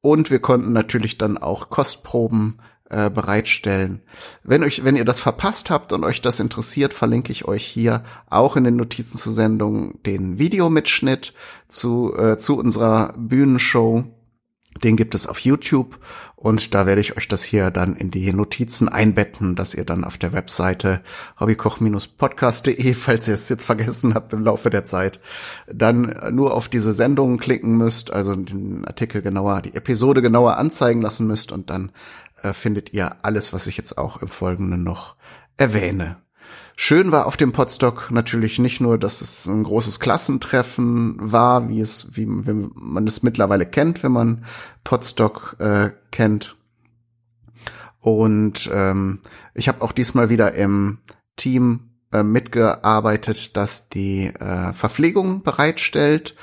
und 0.00 0.30
wir 0.30 0.38
konnten 0.38 0.72
natürlich 0.72 1.18
dann 1.18 1.38
auch 1.38 1.70
Kostproben 1.70 2.60
äh, 2.90 3.10
bereitstellen. 3.10 4.00
Wenn 4.42 4.62
euch, 4.62 4.84
wenn 4.84 4.96
ihr 4.96 5.04
das 5.04 5.20
verpasst 5.20 5.70
habt 5.70 5.92
und 5.92 6.04
euch 6.04 6.22
das 6.22 6.40
interessiert, 6.40 6.94
verlinke 6.94 7.32
ich 7.32 7.44
euch 7.44 7.64
hier 7.64 8.02
auch 8.30 8.56
in 8.56 8.64
den 8.64 8.76
Notizen 8.76 9.18
zur 9.18 9.32
Sendung 9.32 10.02
den 10.04 10.38
Videomitschnitt 10.38 11.34
zu 11.66 12.16
äh, 12.16 12.38
zu 12.38 12.56
unserer 12.56 13.12
Bühnenshow 13.18 14.04
den 14.82 14.96
gibt 14.96 15.14
es 15.14 15.26
auf 15.26 15.40
YouTube 15.40 15.98
und 16.36 16.72
da 16.72 16.86
werde 16.86 17.00
ich 17.00 17.16
euch 17.16 17.26
das 17.26 17.42
hier 17.42 17.70
dann 17.70 17.96
in 17.96 18.12
die 18.12 18.32
Notizen 18.32 18.88
einbetten, 18.88 19.56
dass 19.56 19.74
ihr 19.74 19.84
dann 19.84 20.04
auf 20.04 20.18
der 20.18 20.32
Webseite 20.32 21.00
hobbykoch-podcast.de, 21.40 22.94
falls 22.94 23.26
ihr 23.26 23.34
es 23.34 23.48
jetzt 23.48 23.64
vergessen 23.64 24.14
habt 24.14 24.32
im 24.32 24.44
Laufe 24.44 24.70
der 24.70 24.84
Zeit, 24.84 25.20
dann 25.66 26.14
nur 26.30 26.54
auf 26.54 26.68
diese 26.68 26.92
Sendungen 26.92 27.38
klicken 27.38 27.76
müsst, 27.76 28.12
also 28.12 28.36
den 28.36 28.84
Artikel 28.84 29.20
genauer, 29.20 29.62
die 29.62 29.74
Episode 29.74 30.22
genauer 30.22 30.58
anzeigen 30.58 31.02
lassen 31.02 31.26
müsst 31.26 31.50
und 31.50 31.70
dann 31.70 31.90
äh, 32.42 32.52
findet 32.52 32.92
ihr 32.92 33.24
alles, 33.24 33.52
was 33.52 33.66
ich 33.66 33.76
jetzt 33.76 33.98
auch 33.98 34.22
im 34.22 34.28
Folgenden 34.28 34.84
noch 34.84 35.16
erwähne. 35.56 36.18
Schön 36.80 37.10
war 37.10 37.26
auf 37.26 37.36
dem 37.36 37.50
Podstock 37.50 38.12
natürlich 38.12 38.60
nicht 38.60 38.80
nur, 38.80 38.98
dass 38.98 39.20
es 39.20 39.46
ein 39.46 39.64
großes 39.64 39.98
Klassentreffen 39.98 41.16
war, 41.18 41.68
wie 41.68 41.80
es, 41.80 42.06
wie, 42.12 42.28
wie 42.28 42.70
man 42.72 43.04
es 43.04 43.24
mittlerweile 43.24 43.66
kennt, 43.66 44.04
wenn 44.04 44.12
man 44.12 44.44
Podstock 44.84 45.56
äh, 45.58 45.90
kennt. 46.12 46.56
Und 47.98 48.70
ähm, 48.72 49.18
ich 49.54 49.66
habe 49.66 49.82
auch 49.82 49.90
diesmal 49.90 50.30
wieder 50.30 50.54
im 50.54 50.98
Team 51.34 51.87
äh, 52.12 52.22
mitgearbeitet, 52.22 53.56
das 53.56 53.88
die 53.88 54.26
äh, 54.26 54.72
Verpflegung 54.72 55.42
bereitstellt. 55.42 56.34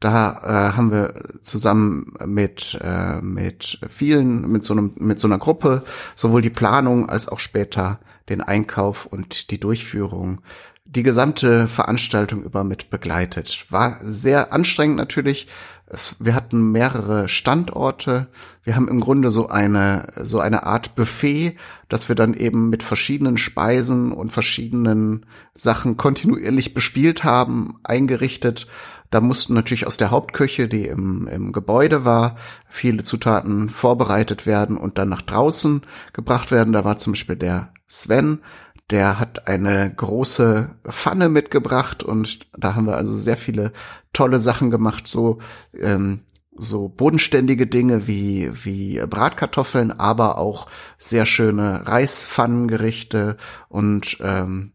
Da 0.00 0.40
äh, 0.42 0.76
haben 0.76 0.90
wir 0.90 1.14
zusammen 1.42 2.14
mit 2.26 2.76
äh, 2.82 3.20
mit 3.20 3.78
vielen 3.88 4.50
mit 4.50 4.64
so 4.64 4.72
einem 4.72 4.92
mit 4.96 5.20
so 5.20 5.28
einer 5.28 5.38
Gruppe 5.38 5.84
sowohl 6.16 6.42
die 6.42 6.50
Planung 6.50 7.08
als 7.08 7.28
auch 7.28 7.38
später 7.38 8.00
den 8.28 8.40
Einkauf 8.40 9.06
und 9.06 9.52
die 9.52 9.60
Durchführung 9.60 10.40
die 10.84 11.02
gesamte 11.02 11.68
Veranstaltung 11.68 12.42
über 12.42 12.64
mit 12.64 12.90
begleitet. 12.90 13.66
War 13.70 13.98
sehr 14.02 14.52
anstrengend 14.52 14.96
natürlich. 14.96 15.46
Es, 15.94 16.16
wir 16.18 16.34
hatten 16.34 16.72
mehrere 16.72 17.28
Standorte. 17.28 18.28
Wir 18.64 18.76
haben 18.76 18.88
im 18.88 18.98
Grunde 18.98 19.30
so 19.30 19.48
eine, 19.48 20.06
so 20.22 20.40
eine 20.40 20.64
Art 20.64 20.94
Buffet, 20.94 21.56
dass 21.90 22.08
wir 22.08 22.16
dann 22.16 22.32
eben 22.32 22.70
mit 22.70 22.82
verschiedenen 22.82 23.36
Speisen 23.36 24.10
und 24.12 24.32
verschiedenen 24.32 25.26
Sachen 25.52 25.98
kontinuierlich 25.98 26.72
bespielt 26.72 27.24
haben, 27.24 27.78
eingerichtet. 27.84 28.68
Da 29.10 29.20
mussten 29.20 29.52
natürlich 29.52 29.86
aus 29.86 29.98
der 29.98 30.10
Hauptküche, 30.10 30.66
die 30.66 30.86
im, 30.86 31.28
im 31.28 31.52
Gebäude 31.52 32.06
war, 32.06 32.36
viele 32.70 33.02
Zutaten 33.02 33.68
vorbereitet 33.68 34.46
werden 34.46 34.78
und 34.78 34.96
dann 34.96 35.10
nach 35.10 35.20
draußen 35.20 35.82
gebracht 36.14 36.50
werden. 36.50 36.72
Da 36.72 36.86
war 36.86 36.96
zum 36.96 37.12
Beispiel 37.12 37.36
der 37.36 37.70
Sven, 37.86 38.40
der 38.90 39.18
hat 39.18 39.48
eine 39.48 39.92
große 39.94 40.70
Pfanne 40.88 41.28
mitgebracht 41.28 42.02
und 42.02 42.46
da 42.56 42.74
haben 42.74 42.86
wir 42.86 42.96
also 42.96 43.16
sehr 43.16 43.36
viele 43.36 43.72
tolle 44.12 44.40
Sachen 44.40 44.70
gemacht, 44.70 45.08
so 45.08 45.38
ähm, 45.78 46.20
so 46.54 46.88
bodenständige 46.88 47.66
Dinge 47.66 48.06
wie 48.06 48.50
wie 48.64 49.00
Bratkartoffeln, 49.00 49.90
aber 49.90 50.38
auch 50.38 50.66
sehr 50.98 51.24
schöne 51.24 51.86
Reispfannengerichte 51.86 53.36
und 53.68 54.18
ähm, 54.20 54.72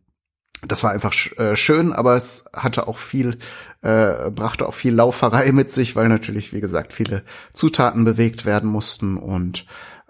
das 0.66 0.84
war 0.84 0.92
einfach 0.92 1.14
äh, 1.38 1.56
schön, 1.56 1.94
aber 1.94 2.16
es 2.16 2.46
hatte 2.52 2.88
auch 2.88 2.98
viel, 2.98 3.38
äh, 3.82 4.32
brachte 4.32 4.68
auch 4.68 4.74
viel 4.74 4.94
Lauferei 4.94 5.52
mit 5.52 5.70
sich, 5.70 5.96
weil 5.96 6.10
natürlich, 6.10 6.52
wie 6.52 6.62
gesagt, 6.62 6.94
viele 6.94 7.24
Zutaten 7.54 8.06
bewegt 8.06 8.46
werden 8.46 8.70
mussten 8.70 9.18
und 9.18 9.66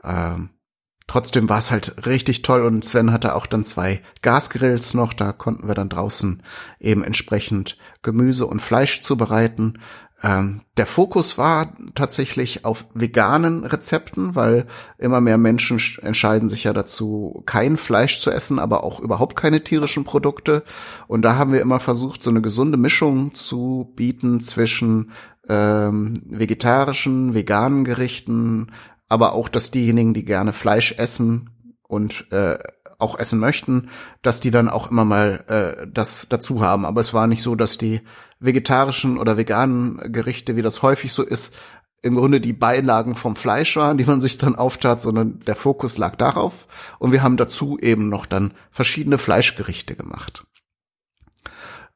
ähm, 0.05 0.49
trotzdem 1.07 1.49
war 1.49 1.59
es 1.59 1.71
halt 1.71 2.05
richtig 2.05 2.41
toll 2.41 2.63
und 2.63 2.83
Sven 2.85 3.11
hatte 3.11 3.35
auch 3.35 3.47
dann 3.47 3.63
zwei 3.63 4.01
Gasgrills 4.21 4.93
noch, 4.93 5.13
da 5.13 5.31
konnten 5.31 5.67
wir 5.67 5.75
dann 5.75 5.89
draußen 5.89 6.43
eben 6.79 7.03
entsprechend 7.03 7.77
Gemüse 8.01 8.45
und 8.45 8.61
Fleisch 8.61 9.01
zubereiten. 9.01 9.79
Ähm, 10.23 10.61
der 10.77 10.87
Fokus 10.87 11.37
war 11.37 11.73
tatsächlich 11.93 12.65
auf 12.65 12.87
veganen 12.95 13.63
Rezepten, 13.63 14.33
weil 14.33 14.65
immer 14.97 15.21
mehr 15.21 15.37
Menschen 15.37 15.79
entscheiden 16.01 16.49
sich 16.49 16.63
ja 16.63 16.73
dazu, 16.73 17.43
kein 17.45 17.77
Fleisch 17.77 18.19
zu 18.19 18.31
essen, 18.31 18.57
aber 18.57 18.83
auch 18.83 18.99
überhaupt 18.99 19.35
keine 19.35 19.63
tierischen 19.63 20.05
Produkte. 20.05 20.63
Und 21.07 21.21
da 21.21 21.35
haben 21.35 21.53
wir 21.53 21.61
immer 21.61 21.79
versucht, 21.79 22.23
so 22.23 22.31
eine 22.31 22.41
gesunde 22.41 22.77
Mischung 22.77 23.35
zu 23.35 23.93
bieten 23.95 24.41
zwischen 24.41 25.11
ähm, 25.47 26.23
vegetarischen, 26.25 27.35
veganen 27.35 27.83
Gerichten, 27.83 28.71
aber 29.09 29.33
auch, 29.33 29.49
dass 29.49 29.71
diejenigen, 29.71 30.13
die 30.13 30.25
gerne 30.25 30.53
Fleisch 30.53 30.93
essen 30.97 31.49
und 31.87 32.31
äh, 32.31 32.57
auch 32.99 33.17
essen 33.17 33.39
möchten, 33.39 33.89
dass 34.21 34.39
die 34.39 34.51
dann 34.51 34.69
auch 34.69 34.89
immer 34.89 35.05
mal 35.05 35.43
äh, 35.47 35.87
das 35.87 36.29
dazu 36.29 36.61
haben. 36.61 36.85
Aber 36.85 37.01
es 37.01 37.13
war 37.13 37.27
nicht 37.27 37.43
so, 37.43 37.55
dass 37.55 37.77
die 37.77 38.01
vegetarischen 38.39 39.17
oder 39.17 39.37
veganen 39.37 40.11
Gerichte, 40.11 40.55
wie 40.55 40.61
das 40.61 40.81
häufig 40.81 41.13
so 41.13 41.23
ist, 41.23 41.55
im 42.01 42.15
Grunde 42.15 42.39
die 42.39 42.53
Beilagen 42.53 43.15
vom 43.15 43.35
Fleisch 43.35 43.75
waren, 43.75 43.97
die 43.97 44.05
man 44.05 44.21
sich 44.21 44.37
dann 44.37 44.55
auftat, 44.55 45.01
sondern 45.01 45.39
der 45.39 45.55
Fokus 45.55 45.97
lag 45.97 46.15
darauf. 46.15 46.67
Und 46.99 47.11
wir 47.11 47.23
haben 47.23 47.37
dazu 47.37 47.77
eben 47.79 48.09
noch 48.09 48.25
dann 48.25 48.53
verschiedene 48.71 49.17
Fleischgerichte 49.17 49.95
gemacht. 49.95 50.45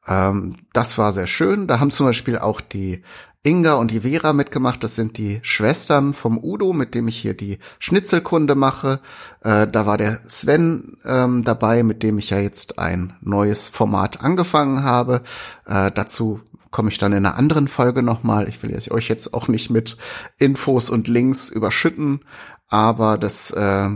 Ähm, 0.06 0.56
das 0.72 0.98
war 0.98 1.12
sehr 1.12 1.28
schön. 1.28 1.68
Da 1.68 1.78
haben 1.78 1.90
zum 1.90 2.06
Beispiel 2.06 2.38
auch 2.38 2.60
die 2.60 3.02
Inga 3.44 3.74
und 3.74 3.90
die 3.90 4.00
Vera 4.00 4.32
mitgemacht. 4.32 4.84
Das 4.84 4.94
sind 4.94 5.18
die 5.18 5.40
Schwestern 5.42 6.14
vom 6.14 6.38
Udo, 6.42 6.72
mit 6.72 6.94
dem 6.94 7.08
ich 7.08 7.18
hier 7.18 7.34
die 7.34 7.58
Schnitzelkunde 7.80 8.54
mache. 8.54 9.00
Äh, 9.40 9.66
da 9.66 9.84
war 9.86 9.98
der 9.98 10.20
Sven 10.28 10.96
ähm, 11.04 11.42
dabei, 11.42 11.82
mit 11.82 12.02
dem 12.02 12.18
ich 12.18 12.30
ja 12.30 12.38
jetzt 12.38 12.78
ein 12.78 13.14
neues 13.20 13.68
Format 13.68 14.20
angefangen 14.20 14.84
habe. 14.84 15.22
Äh, 15.66 15.90
dazu 15.90 16.40
komme 16.70 16.88
ich 16.88 16.98
dann 16.98 17.12
in 17.12 17.26
einer 17.26 17.36
anderen 17.36 17.68
Folge 17.68 18.02
nochmal. 18.02 18.48
Ich 18.48 18.62
will 18.62 18.76
euch 18.90 19.08
jetzt 19.08 19.34
auch 19.34 19.48
nicht 19.48 19.70
mit 19.70 19.96
Infos 20.38 20.88
und 20.88 21.08
Links 21.08 21.50
überschütten, 21.50 22.20
aber 22.68 23.18
das 23.18 23.50
äh, 23.50 23.90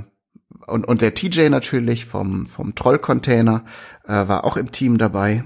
und, 0.67 0.89
und 0.89 1.01
der 1.01 1.15
TJ 1.15 1.49
natürlich 1.49 2.07
vom, 2.07 2.47
vom 2.47 2.75
Trollcontainer 2.75 3.65
äh, 4.05 4.29
war 4.29 4.45
auch 4.45 4.57
im 4.57 4.73
Team 4.73 4.99
dabei 4.99 5.45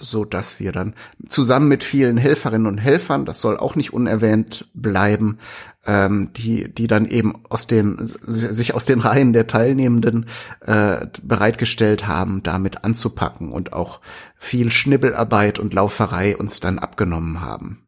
so 0.00 0.24
dass 0.24 0.58
wir 0.58 0.72
dann 0.72 0.94
zusammen 1.28 1.68
mit 1.68 1.84
vielen 1.84 2.16
Helferinnen 2.16 2.66
und 2.66 2.78
Helfern, 2.78 3.24
das 3.24 3.40
soll 3.40 3.58
auch 3.58 3.76
nicht 3.76 3.92
unerwähnt 3.92 4.68
bleiben, 4.74 5.38
ähm, 5.86 6.32
die 6.34 6.72
die 6.72 6.86
dann 6.86 7.06
eben 7.06 7.44
aus 7.48 7.66
den 7.66 7.98
sich 8.02 8.74
aus 8.74 8.86
den 8.86 9.00
Reihen 9.00 9.32
der 9.32 9.46
Teilnehmenden 9.46 10.26
äh, 10.60 11.06
bereitgestellt 11.22 12.06
haben, 12.06 12.42
damit 12.42 12.84
anzupacken 12.84 13.52
und 13.52 13.72
auch 13.72 14.00
viel 14.36 14.72
Schnibbelarbeit 14.72 15.58
und 15.58 15.74
Lauferei 15.74 16.36
uns 16.36 16.60
dann 16.60 16.78
abgenommen 16.78 17.40
haben. 17.40 17.86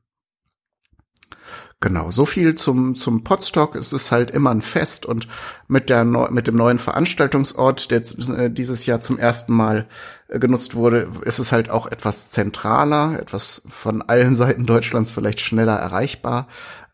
Genau, 1.82 2.12
so 2.12 2.26
viel 2.26 2.54
zum, 2.54 2.94
zum 2.94 3.24
Podstock. 3.24 3.74
Es 3.74 3.92
ist 3.92 4.12
halt 4.12 4.30
immer 4.30 4.50
ein 4.50 4.62
Fest 4.62 5.04
und 5.04 5.26
mit 5.66 5.90
der, 5.90 6.04
mit 6.04 6.46
dem 6.46 6.54
neuen 6.54 6.78
Veranstaltungsort, 6.78 7.90
der 7.90 8.02
äh, 8.38 8.50
dieses 8.50 8.86
Jahr 8.86 9.00
zum 9.00 9.18
ersten 9.18 9.52
Mal 9.52 9.88
genutzt 10.38 10.74
wurde, 10.74 11.10
ist 11.24 11.38
es 11.38 11.52
halt 11.52 11.70
auch 11.70 11.86
etwas 11.86 12.30
zentraler, 12.30 13.18
etwas 13.20 13.62
von 13.68 14.02
allen 14.02 14.34
Seiten 14.34 14.66
Deutschlands 14.66 15.10
vielleicht 15.10 15.40
schneller 15.40 15.76
erreichbar. 15.76 16.48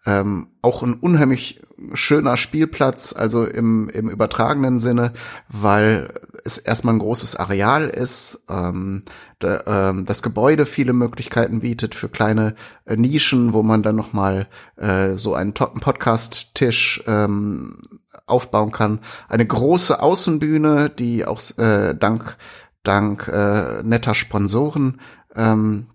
Ähm, 0.07 0.49
auch 0.62 0.83
ein 0.83 0.95
unheimlich 0.95 1.61
schöner 1.92 2.37
Spielplatz, 2.37 3.12
also 3.12 3.45
im, 3.45 3.88
im 3.90 4.09
übertragenen 4.09 4.78
Sinne, 4.78 5.12
weil 5.49 6.09
es 6.45 6.59
erstmal 6.59 6.95
ein 6.95 7.00
großes 7.00 7.37
Areal 7.37 7.88
ist, 7.88 8.40
ähm, 8.49 9.04
da, 9.38 9.90
ähm, 9.90 10.04
das 10.04 10.23
Gebäude 10.23 10.66
viele 10.66 10.92
Möglichkeiten 10.92 11.61
bietet 11.61 11.95
für 11.95 12.09
kleine 12.09 12.54
äh, 12.85 12.97
Nischen, 12.97 13.52
wo 13.52 13.62
man 13.62 13.83
dann 13.83 13.97
nochmal 13.97 14.49
äh, 14.76 15.14
so 15.14 15.35
einen 15.35 15.52
Podcast-Tisch 15.54 17.02
ähm, 17.07 17.78
aufbauen 18.26 18.73
kann. 18.73 19.00
Eine 19.28 19.47
große 19.47 20.00
Außenbühne, 20.00 20.90
die 20.90 21.25
auch 21.25 21.40
äh, 21.59 21.95
dank 21.95 22.37
dank 22.82 23.28
äh, 23.28 23.82
netter 23.82 24.14
Sponsoren 24.14 25.00
ähm, 25.35 25.88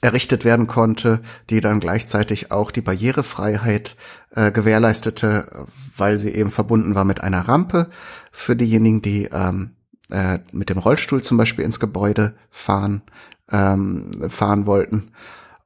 errichtet 0.00 0.44
werden 0.44 0.66
konnte, 0.66 1.20
die 1.50 1.60
dann 1.60 1.80
gleichzeitig 1.80 2.52
auch 2.52 2.70
die 2.70 2.80
Barrierefreiheit 2.80 3.96
äh, 4.30 4.52
gewährleistete, 4.52 5.66
weil 5.96 6.18
sie 6.18 6.30
eben 6.30 6.50
verbunden 6.50 6.94
war 6.94 7.04
mit 7.04 7.20
einer 7.20 7.48
Rampe 7.48 7.90
für 8.30 8.54
diejenigen, 8.54 9.02
die 9.02 9.24
ähm, 9.24 9.72
äh, 10.10 10.38
mit 10.52 10.70
dem 10.70 10.78
Rollstuhl 10.78 11.22
zum 11.22 11.36
Beispiel 11.36 11.64
ins 11.64 11.80
Gebäude 11.80 12.34
fahren 12.50 13.02
ähm, 13.50 14.10
fahren 14.28 14.66
wollten. 14.66 15.12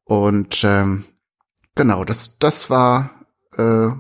Und 0.05 0.63
ähm, 0.65 1.05
genau, 1.75 2.05
das 2.05 2.39
das 2.39 2.71
war 2.71 3.11
äh, 3.57 3.91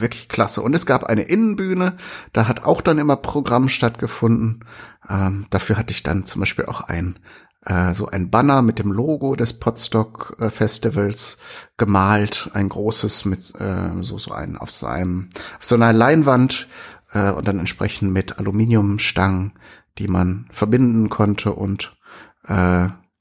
wirklich 0.00 0.28
klasse. 0.28 0.62
Und 0.62 0.74
es 0.74 0.86
gab 0.86 1.04
eine 1.04 1.22
Innenbühne, 1.22 1.96
da 2.32 2.48
hat 2.48 2.64
auch 2.64 2.80
dann 2.80 2.98
immer 2.98 3.16
Programm 3.16 3.68
stattgefunden. 3.68 4.64
Ähm, 5.08 5.46
dafür 5.50 5.76
hatte 5.76 5.92
ich 5.92 6.02
dann 6.02 6.26
zum 6.26 6.40
Beispiel 6.40 6.66
auch 6.66 6.82
ein 6.82 7.18
äh, 7.64 7.94
so 7.94 8.06
ein 8.06 8.30
Banner 8.30 8.62
mit 8.62 8.78
dem 8.78 8.92
Logo 8.92 9.36
des 9.36 9.58
Podstock 9.58 10.36
äh, 10.40 10.50
Festivals 10.50 11.38
gemalt, 11.76 12.50
ein 12.54 12.68
großes 12.68 13.24
mit 13.24 13.52
äh, 13.58 13.90
so 14.00 14.18
so 14.18 14.32
ein 14.32 14.56
auf 14.56 14.70
so 14.70 14.86
einem 14.86 15.28
auf 15.58 15.64
so 15.64 15.74
einer 15.74 15.92
Leinwand 15.92 16.68
äh, 17.12 17.30
und 17.30 17.46
dann 17.46 17.58
entsprechend 17.58 18.12
mit 18.12 18.38
Aluminiumstangen, 18.38 19.52
die 19.98 20.08
man 20.08 20.46
verbinden 20.50 21.08
konnte 21.08 21.52
und 21.52 21.96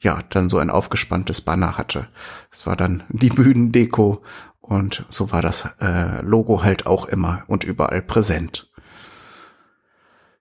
ja, 0.02 0.22
dann 0.30 0.48
so 0.48 0.58
ein 0.60 0.70
aufgespanntes 0.70 1.42
Banner 1.42 1.78
hatte. 1.78 2.08
Es 2.50 2.66
war 2.66 2.78
dann 2.78 3.04
die 3.10 3.30
Bühnendeko 3.30 4.24
und 4.70 5.04
so 5.10 5.32
war 5.32 5.42
das 5.42 5.68
äh, 5.82 6.22
Logo 6.22 6.62
halt 6.62 6.86
auch 6.86 7.06
immer 7.06 7.44
und 7.48 7.64
überall 7.64 8.04
präsent. 8.04 8.72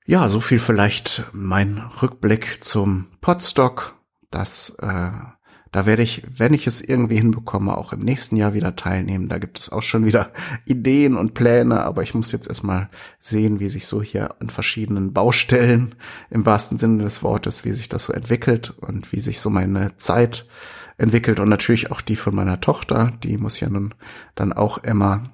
Ja, 0.04 0.28
so 0.28 0.40
viel 0.40 0.58
vielleicht 0.58 1.24
mein 1.32 1.78
Rückblick 2.02 2.62
zum 2.62 3.06
Podstock. 3.22 3.96
Das, 4.30 4.76
äh, 4.80 5.10
da 5.72 5.86
werde 5.86 6.02
ich, 6.02 6.22
wenn 6.28 6.52
ich 6.52 6.66
es 6.66 6.82
irgendwie 6.82 7.16
hinbekomme, 7.16 7.76
auch 7.76 7.94
im 7.94 8.00
nächsten 8.00 8.36
Jahr 8.36 8.52
wieder 8.52 8.76
teilnehmen. 8.76 9.30
Da 9.30 9.38
gibt 9.38 9.58
es 9.58 9.72
auch 9.72 9.82
schon 9.82 10.04
wieder 10.04 10.30
Ideen 10.66 11.16
und 11.16 11.32
Pläne, 11.32 11.82
aber 11.82 12.02
ich 12.02 12.12
muss 12.12 12.30
jetzt 12.30 12.48
erstmal 12.48 12.90
sehen, 13.20 13.60
wie 13.60 13.70
sich 13.70 13.86
so 13.86 14.02
hier 14.02 14.38
an 14.42 14.50
verschiedenen 14.50 15.14
Baustellen 15.14 15.94
im 16.28 16.44
wahrsten 16.44 16.76
Sinne 16.76 17.04
des 17.04 17.22
Wortes, 17.22 17.64
wie 17.64 17.72
sich 17.72 17.88
das 17.88 18.04
so 18.04 18.12
entwickelt 18.12 18.74
und 18.78 19.10
wie 19.10 19.20
sich 19.20 19.40
so 19.40 19.48
meine 19.48 19.96
Zeit 19.96 20.46
entwickelt 20.98 21.40
und 21.40 21.48
natürlich 21.48 21.90
auch 21.90 22.00
die 22.00 22.16
von 22.16 22.34
meiner 22.34 22.60
Tochter. 22.60 23.12
Die 23.22 23.38
muss 23.38 23.60
ja 23.60 23.68
nun 23.68 23.94
dann 24.34 24.52
auch 24.52 24.78
immer 24.78 25.30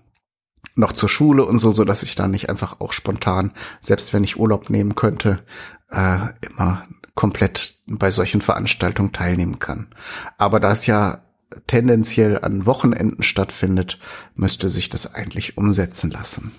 noch 0.77 0.93
zur 0.93 1.09
Schule 1.09 1.45
und 1.45 1.59
so, 1.59 1.73
so 1.73 1.85
dass 1.85 2.03
ich 2.03 2.15
da 2.15 2.29
nicht 2.29 2.49
einfach 2.49 2.81
auch 2.81 2.93
spontan, 2.93 3.53
selbst 3.81 4.13
wenn 4.13 4.25
ich 4.25 4.39
Urlaub 4.39 4.71
nehmen 4.71 4.95
könnte, 4.95 5.45
äh, 5.91 6.19
immer 6.49 6.87
komplett 7.15 7.81
bei 7.87 8.11
solchen 8.11 8.41
Veranstaltungen 8.41 9.13
teilnehmen 9.13 9.59
kann. 9.59 9.89
Aber 10.37 10.61
da 10.61 10.73
es 10.73 10.87
ja 10.87 11.23
tendenziell 11.67 12.39
an 12.39 12.67
Wochenenden 12.67 13.23
stattfindet, 13.23 13.99
müsste 14.35 14.69
sich 14.69 14.89
das 14.89 15.15
eigentlich 15.15 15.57
umsetzen 15.57 16.11
lassen. 16.11 16.53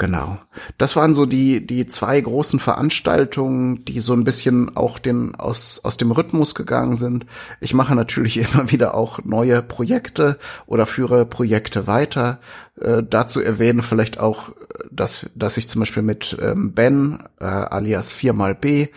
Genau. 0.00 0.38
Das 0.78 0.96
waren 0.96 1.12
so 1.12 1.26
die, 1.26 1.66
die 1.66 1.86
zwei 1.86 2.18
großen 2.18 2.58
Veranstaltungen, 2.58 3.84
die 3.84 4.00
so 4.00 4.14
ein 4.14 4.24
bisschen 4.24 4.74
auch 4.74 4.98
den, 4.98 5.34
aus, 5.34 5.78
aus 5.84 5.98
dem 5.98 6.10
Rhythmus 6.10 6.54
gegangen 6.54 6.96
sind. 6.96 7.26
Ich 7.60 7.74
mache 7.74 7.94
natürlich 7.94 8.38
immer 8.54 8.70
wieder 8.70 8.94
auch 8.94 9.22
neue 9.24 9.60
Projekte 9.60 10.38
oder 10.64 10.86
führe 10.86 11.26
Projekte 11.26 11.86
weiter. 11.86 12.40
Äh, 12.80 13.02
dazu 13.02 13.40
erwähnen 13.40 13.82
vielleicht 13.82 14.18
auch, 14.18 14.52
dass, 14.90 15.26
dass 15.34 15.58
ich 15.58 15.68
zum 15.68 15.80
Beispiel 15.80 16.02
mit 16.02 16.34
ähm, 16.40 16.72
Ben, 16.72 17.22
äh, 17.38 17.44
alias 17.44 18.16
4xB, 18.16 18.88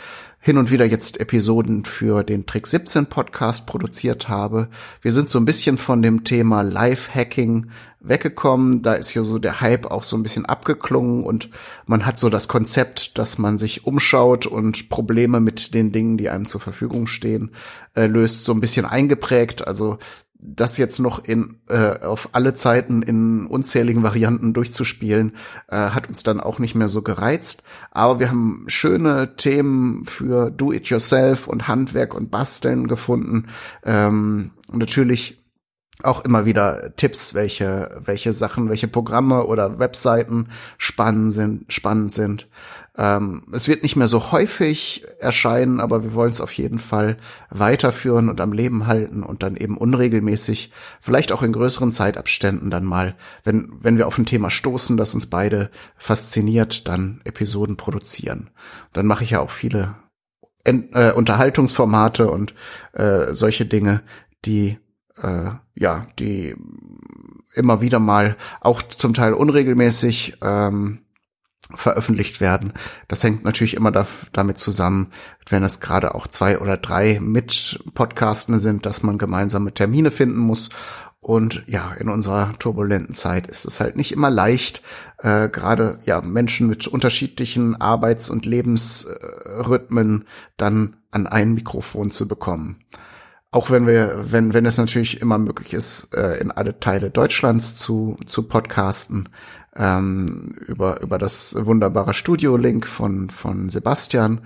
hin 0.45 0.58
und 0.58 0.71
wieder 0.71 0.84
jetzt 0.84 1.21
Episoden 1.21 1.86
für 1.86 2.21
den 2.21 2.45
Trick 2.45 2.67
17 2.67 3.06
Podcast 3.06 3.65
produziert 3.65 4.27
habe. 4.27 4.67
Wir 5.01 5.13
sind 5.13 5.29
so 5.29 5.39
ein 5.39 5.45
bisschen 5.45 5.77
von 5.77 6.01
dem 6.01 6.25
Thema 6.25 6.63
Live-Hacking 6.63 7.67
weggekommen. 8.01 8.82
Da 8.82 8.95
ist 8.95 9.08
hier 9.08 9.23
so 9.23 9.38
der 9.38 9.62
Hype 9.62 9.86
auch 9.89 10.03
so 10.03 10.17
ein 10.17 10.21
bisschen 10.21 10.45
abgeklungen 10.45 11.23
und 11.23 11.49
man 11.86 12.06
hat 12.06 12.19
so 12.19 12.27
das 12.29 12.49
Konzept, 12.49 13.17
dass 13.17 13.38
man 13.38 13.58
sich 13.58 13.86
umschaut 13.88 14.45
und 14.45 14.89
Probleme 14.89 15.39
mit 15.39 15.73
den 15.73 15.93
Dingen, 15.93 16.17
die 16.17 16.27
einem 16.29 16.45
zur 16.45 16.60
Verfügung 16.60 17.08
stehen, 17.08 17.51
äh, 17.95 18.08
löst, 18.08 18.43
so 18.43 18.51
ein 18.51 18.60
bisschen 18.60 18.86
eingeprägt. 18.86 19.65
Also 19.65 19.97
das 20.45 20.77
jetzt 20.77 20.99
noch 20.99 21.23
in 21.23 21.60
äh, 21.69 21.99
auf 21.99 22.29
alle 22.34 22.53
Zeiten 22.53 23.01
in 23.01 23.47
unzähligen 23.47 24.03
Varianten 24.03 24.53
durchzuspielen, 24.53 25.36
äh, 25.69 25.75
hat 25.75 26.10
uns 26.10 26.23
dann 26.23 26.39
auch 26.39 26.60
nicht 26.60 26.75
mehr 26.75 26.88
so 26.88 27.01
gereizt. 27.01 27.63
Aber 27.91 28.19
wir 28.19 28.29
haben 28.29 28.65
schöne 28.67 29.36
Themen 29.36 30.06
für 30.06 30.51
Do-it-yourself 30.51 31.47
und 31.47 31.67
Handwerk 31.67 32.13
und 32.13 32.32
Basteln 32.32 32.88
gefunden. 32.88 33.47
Ähm, 33.84 34.51
natürlich 34.71 35.43
auch 36.01 36.25
immer 36.25 36.45
wieder 36.45 36.95
Tipps, 36.95 37.34
welche 37.34 38.01
welche 38.03 38.34
Sachen, 38.34 38.69
welche 38.69 38.88
Programme 38.88 39.45
oder 39.45 39.79
Webseiten 39.79 40.49
spannend 40.77 41.32
sind, 41.34 41.71
spannend 41.71 42.12
sind. 42.12 42.47
Ähm, 42.95 43.43
es 43.51 43.67
wird 43.67 43.82
nicht 43.82 43.95
mehr 43.95 44.08
so 44.08 44.32
häufig 44.32 45.03
erscheinen, 45.19 45.79
aber 45.79 46.03
wir 46.03 46.13
wollen 46.13 46.29
es 46.29 46.41
auf 46.41 46.51
jeden 46.53 46.77
Fall 46.77 47.17
weiterführen 47.49 48.29
und 48.29 48.39
am 48.39 48.51
Leben 48.51 48.86
halten 48.86 49.23
und 49.23 49.41
dann 49.41 49.56
eben 49.56 49.77
unregelmäßig, 49.77 50.71
vielleicht 51.01 51.32
auch 51.32 51.41
in 51.41 51.53
größeren 51.53 51.91
Zeitabständen 51.91 52.69
dann 52.69 52.86
mal, 52.86 53.15
wenn, 53.43 53.71
wenn 53.82 53.97
wir 53.97 54.06
auf 54.06 54.17
ein 54.17 54.27
Thema 54.27 54.51
stoßen, 54.51 54.95
das 54.95 55.13
uns 55.15 55.25
beide 55.25 55.71
fasziniert, 55.97 56.88
dann 56.88 57.21
Episoden 57.23 57.77
produzieren. 57.77 58.51
Dann 58.93 59.08
mache 59.08 59.23
ich 59.23 59.32
ja 59.32 59.39
auch 59.39 59.49
viele 59.49 59.95
Ent 60.63 60.95
äh, 60.95 61.12
Unterhaltungsformate 61.12 62.29
und 62.29 62.53
äh, 62.93 63.34
solche 63.34 63.65
Dinge, 63.65 64.01
die 64.45 64.77
äh, 65.21 65.51
ja, 65.75 66.08
die 66.19 66.56
immer 67.56 67.82
wieder 67.82 67.99
mal 67.99 68.36
auch 68.62 68.82
zum 68.82 69.13
Teil 69.13 69.34
unregelmäßig 69.34 70.38
ähm, 70.41 71.02
veröffentlicht 71.73 72.41
werden. 72.41 72.73
Das 73.08 73.23
hängt 73.23 73.43
natürlich 73.43 73.76
immer 73.76 73.91
da, 73.91 74.06
damit 74.32 74.58
zusammen, 74.58 75.12
wenn 75.49 75.63
es 75.63 75.80
gerade 75.80 76.15
auch 76.15 76.28
zwei 76.28 76.60
oder 76.60 76.78
drei 76.78 77.19
mit 77.21 77.84
Podcasten 77.93 78.60
sind, 78.60 78.86
dass 78.86 79.04
man 79.04 79.17
gemeinsame 79.17 79.73
Termine 79.73 80.12
finden 80.12 80.39
muss. 80.39 80.69
Und 81.19 81.63
ja, 81.67 81.93
in 81.93 82.10
unserer 82.10 82.52
turbulenten 82.60 83.13
Zeit 83.13 83.47
ist 83.47 83.63
es 83.63 83.80
halt 83.80 83.95
nicht 83.95 84.12
immer 84.12 84.30
leicht, 84.30 84.84
äh, 85.19 85.47
gerade 85.47 85.99
ja 86.06 86.19
Menschen 86.21 86.67
mit 86.67 86.86
unterschiedlichen 86.86 87.80
Arbeits- 87.80 88.30
und 88.30 88.45
Lebensrhythmen 88.45 90.26
dann 90.58 90.97
an 91.12 91.28
ein 91.28 91.54
Mikrofon 91.54 92.12
zu 92.12 92.28
bekommen. 92.28 92.82
Auch 93.52 93.69
wenn 93.69 93.88
wir, 93.88 94.32
wenn, 94.32 94.54
wenn 94.54 94.65
es 94.65 94.78
natürlich 94.78 95.21
immer 95.21 95.38
möglich 95.38 95.73
ist, 95.73 96.13
äh, 96.13 96.39
in 96.39 96.52
alle 96.52 96.80
Teile 96.82 97.10
Deutschlands 97.10 97.78
zu, 97.78 98.17
zu 98.26 98.43
podcasten, 98.43 99.30
ähm, 99.75 100.53
über, 100.67 101.01
über 101.01 101.17
das 101.17 101.55
wunderbare 101.57 102.13
Studio-Link 102.13 102.88
von, 102.88 103.29
von 103.29 103.69
Sebastian, 103.69 104.41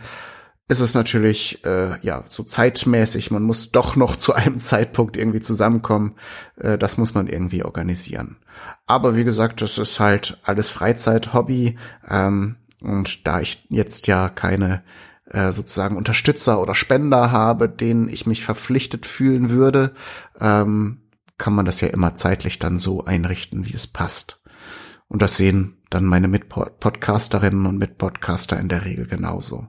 ist 0.69 0.81
es 0.81 0.93
natürlich 0.93 1.63
äh, 1.65 1.97
ja 2.01 2.23
so 2.27 2.43
zeitmäßig, 2.43 3.31
man 3.31 3.43
muss 3.43 3.71
doch 3.71 3.95
noch 3.95 4.15
zu 4.15 4.33
einem 4.33 4.57
Zeitpunkt 4.57 5.15
irgendwie 5.15 5.41
zusammenkommen. 5.41 6.15
Äh, 6.57 6.77
das 6.77 6.97
muss 6.97 7.13
man 7.13 7.27
irgendwie 7.27 7.63
organisieren. 7.63 8.37
Aber 8.85 9.15
wie 9.15 9.23
gesagt, 9.23 9.61
das 9.61 9.77
ist 9.77 9.99
halt 9.99 10.37
alles 10.43 10.69
Freizeit, 10.69 11.33
Hobby. 11.33 11.77
Ähm, 12.09 12.57
und 12.81 13.25
da 13.25 13.39
ich 13.39 13.65
jetzt 13.69 14.07
ja 14.07 14.29
keine 14.29 14.83
äh, 15.29 15.51
sozusagen 15.51 15.97
Unterstützer 15.97 16.61
oder 16.61 16.75
Spender 16.75 17.31
habe, 17.31 17.69
denen 17.69 18.09
ich 18.09 18.25
mich 18.25 18.43
verpflichtet 18.43 19.05
fühlen 19.05 19.49
würde, 19.49 19.93
ähm, 20.39 21.01
kann 21.37 21.53
man 21.53 21.65
das 21.65 21.81
ja 21.81 21.87
immer 21.89 22.15
zeitlich 22.15 22.59
dann 22.59 22.77
so 22.77 23.05
einrichten, 23.05 23.65
wie 23.65 23.73
es 23.73 23.87
passt. 23.87 24.39
Und 25.07 25.21
das 25.21 25.37
sehen 25.37 25.77
dann 25.89 26.05
meine 26.05 26.27
Mitpodcasterinnen 26.27 27.65
und 27.65 27.77
Mitpodcaster 27.77 28.59
in 28.59 28.69
der 28.69 28.85
Regel 28.85 29.07
genauso. 29.07 29.67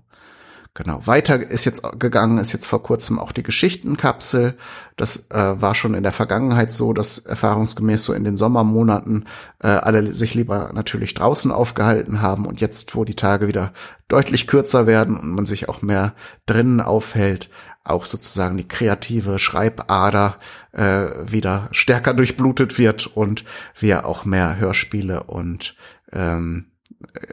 Genau. 0.79 1.05
Weiter 1.09 1.41
ist 1.41 1.65
jetzt 1.65 1.83
gegangen, 1.99 2.39
ist 2.39 2.53
jetzt 2.53 2.67
vor 2.67 2.85
kurzem 2.85 3.19
auch 3.19 3.33
die 3.33 3.43
Geschichtenkapsel. 3.43 4.57
Das 4.97 5.29
äh, 5.31 5.61
war 5.61 5.75
schon 5.75 5.95
in 5.95 6.05
der 6.05 6.13
Vergangenheit 6.13 6.71
so, 6.71 6.93
dass 6.93 7.19
erfahrungsgemäß 7.19 8.05
so 8.05 8.13
in 8.13 8.23
den 8.23 8.37
Sommermonaten 8.37 9.25
äh, 9.61 9.67
alle 9.67 10.13
sich 10.13 10.35
lieber 10.35 10.71
natürlich 10.73 11.15
draußen 11.15 11.51
aufgehalten 11.51 12.23
haben 12.23 12.47
und 12.47 12.61
jetzt, 12.61 12.95
wo 12.95 13.05
die 13.05 13.17
Tage 13.17 13.49
wieder 13.49 13.73
deutlich 14.07 14.47
kürzer 14.47 14.87
werden 14.87 15.17
und 15.19 15.31
man 15.31 15.47
sich 15.47 15.69
auch 15.69 15.83
mehr 15.83 16.15
drinnen 16.47 16.81
aufhält, 16.81 17.51
auch 17.85 18.07
sozusagen 18.07 18.57
die 18.57 18.69
kreative 18.69 19.39
Schreibader 19.39 20.39
äh, 20.73 21.07
wieder 21.27 21.69
stärker 21.73 22.15
durchblutet 22.15 22.79
wird 22.79 23.07
und 23.07 23.45
wir 23.79 24.07
auch 24.07 24.25
mehr 24.25 24.59
Hörspiele 24.59 25.25
und 25.25 25.75
ähm, 26.13 26.73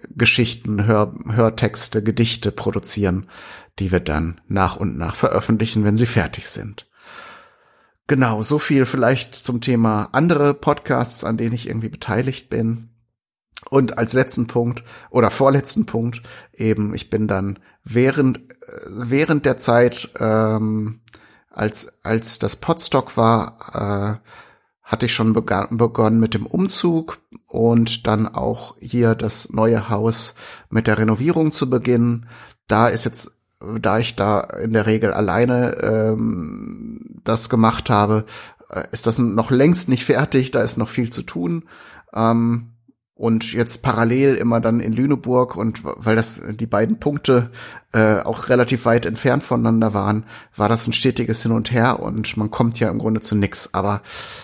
Geschichten, 0.10 0.86
Hör, 0.86 1.14
Hörtexte, 1.30 2.04
Gedichte 2.04 2.52
produzieren, 2.52 3.30
die 3.80 3.92
wir 3.92 4.00
dann 4.00 4.40
nach 4.48 4.78
und 4.78 4.98
nach 4.98 5.16
veröffentlichen, 5.16 5.84
wenn 5.84 5.98
sie 5.98 6.06
fertig 6.06 6.48
sind. 6.48 6.88
Genau, 8.08 8.44
so 8.44 8.60
viel 8.60 8.86
vielleicht 8.86 9.34
zum 9.34 9.62
Thema 9.62 10.10
andere 10.12 10.54
Podcasts, 10.54 11.24
an 11.24 11.38
denen 11.38 11.56
ich 11.56 11.68
irgendwie 11.68 11.90
beteiligt 11.90 12.50
bin. 12.50 12.90
Und 13.70 13.98
als 13.98 14.14
letzten 14.14 14.46
Punkt 14.46 14.84
oder 15.10 15.32
vorletzten 15.32 15.88
Punkt 15.88 16.22
eben, 16.54 16.94
ich 16.94 17.10
bin 17.10 17.28
dann 17.28 17.58
während 17.84 18.42
während 18.88 19.46
der 19.46 19.58
Zeit, 19.58 20.10
ähm, 20.20 21.02
als 21.50 21.94
als 22.04 22.40
das 22.40 22.56
Podstock 22.56 23.18
war, 23.18 24.20
äh, 24.22 24.30
hatte 24.84 25.08
ich 25.08 25.14
schon 25.14 25.34
begonnen 25.34 26.20
mit 26.20 26.36
dem 26.36 26.46
Umzug 26.46 27.20
und 27.48 28.06
dann 28.06 28.28
auch 28.28 28.76
hier 28.80 29.16
das 29.16 29.50
neue 29.52 29.90
Haus 29.90 30.36
mit 30.70 30.86
der 30.86 31.00
Renovierung 31.00 31.52
zu 31.52 31.70
beginnen. 31.70 32.30
Da 32.68 32.88
ist 32.88 33.04
jetzt, 33.04 33.32
da 33.82 33.98
ich 33.98 34.16
da 34.16 34.42
in 34.42 34.74
der 34.74 34.86
Regel 34.86 35.12
alleine 35.12 35.78
ähm, 35.82 37.20
das 37.24 37.50
gemacht 37.50 37.90
habe, 37.90 38.26
äh, 38.70 38.84
ist 38.92 39.08
das 39.08 39.18
noch 39.18 39.50
längst 39.50 39.90
nicht 39.90 40.06
fertig. 40.06 40.52
Da 40.52 40.62
ist 40.62 40.78
noch 40.78 40.90
viel 40.90 41.12
zu 41.12 41.24
tun. 41.24 41.64
Ähm, 42.14 42.75
und 43.18 43.54
jetzt 43.54 43.82
parallel 43.82 44.36
immer 44.36 44.60
dann 44.60 44.82
in 44.82 44.92
Lüneburg 44.92 45.56
und 45.56 45.82
weil 45.84 46.18
das 46.18 46.42
die 46.50 46.68
beiden 46.68 47.00
Punkte 47.00 47.50
äh, 47.94 48.20
auch 48.20 48.50
relativ 48.50 48.84
weit 48.84 49.06
entfernt 49.06 49.42
voneinander 49.42 49.94
waren, 49.94 50.26
war 50.54 50.68
das 50.68 50.86
ein 50.86 50.92
stetiges 50.94 51.42
Hin 51.42 51.54
und 51.54 51.72
Her 51.72 52.02
und 52.02 52.36
man 52.36 52.52
kommt 52.52 52.78
ja 52.78 52.90
im 52.90 53.00
Grunde 53.00 53.22
zu 53.22 53.36
nix. 53.36 53.70
Aber 53.74 54.02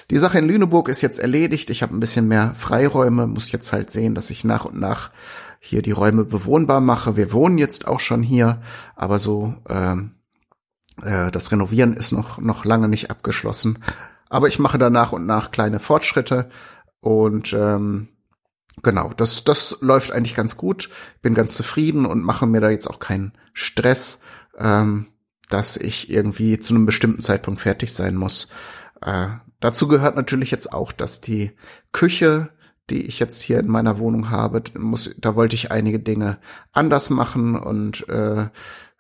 die 0.10 0.18
Sache 0.18 0.40
in 0.40 0.48
Lüneburg 0.48 0.88
ist 0.88 1.02
jetzt 1.02 1.20
erledigt. 1.20 1.70
Ich 1.70 1.84
habe 1.84 1.94
ein 1.94 2.00
bisschen 2.00 2.30
mehr 2.30 2.56
Freiräume, 2.58 3.28
muss 3.28 3.52
jetzt 3.52 3.74
halt 3.74 3.90
sehen, 3.90 4.16
dass 4.16 4.30
ich 4.30 4.46
nach 4.46 4.64
und 4.64 4.80
nach 4.80 5.12
hier 5.60 5.82
die 5.82 5.92
Räume 5.92 6.24
bewohnbar 6.24 6.80
mache. 6.80 7.18
Wir 7.18 7.34
wohnen 7.34 7.58
jetzt 7.58 7.90
auch 7.90 8.00
schon 8.00 8.24
hier, 8.24 8.62
aber 8.96 9.20
so 9.20 9.54
ähm, 9.68 10.12
äh, 11.04 11.30
das 11.30 11.52
Renovieren 11.52 11.94
ist 11.94 12.14
noch 12.14 12.40
noch 12.40 12.64
lange 12.64 12.88
nicht 12.88 13.12
abgeschlossen. 13.12 13.80
Aber 14.30 14.48
ich 14.48 14.60
mache 14.60 14.78
da 14.78 14.90
nach 14.90 15.12
und 15.12 15.26
nach 15.26 15.52
kleine 15.52 15.82
Fortschritte 15.82 16.48
und 17.02 17.52
ähm, 17.52 18.08
genau, 18.82 19.12
das, 19.16 19.44
das 19.44 19.78
läuft 19.82 20.12
eigentlich 20.12 20.36
ganz 20.36 20.58
gut. 20.58 20.90
Bin 21.22 21.34
ganz 21.34 21.56
zufrieden 21.56 22.06
und 22.06 22.24
mache 22.24 22.48
mir 22.48 22.62
da 22.62 22.70
jetzt 22.70 22.88
auch 22.88 23.00
keinen 23.00 23.34
Stress, 23.54 24.22
ähm, 24.58 25.08
dass 25.50 25.78
ich 25.78 26.10
irgendwie 26.10 26.60
zu 26.60 26.74
einem 26.74 26.86
bestimmten 26.86 27.22
Zeitpunkt 27.22 27.62
fertig 27.62 27.94
sein 27.94 28.16
muss. 28.16 28.48
Äh, 29.02 29.28
dazu 29.60 29.88
gehört 29.88 30.16
natürlich 30.16 30.52
jetzt 30.52 30.72
auch, 30.74 30.92
dass 30.92 31.22
die 31.22 31.52
Küche, 31.92 32.50
die 32.90 33.06
ich 33.06 33.20
jetzt 33.20 33.42
hier 33.42 33.60
in 33.60 33.68
meiner 33.68 34.00
Wohnung 34.00 34.30
habe, 34.30 34.64
muss, 34.78 35.10
da 35.18 35.36
wollte 35.36 35.56
ich 35.56 35.72
einige 35.72 36.00
Dinge 36.00 36.40
anders 36.72 37.10
machen 37.10 37.56
und 37.56 38.08
äh, 38.10 38.48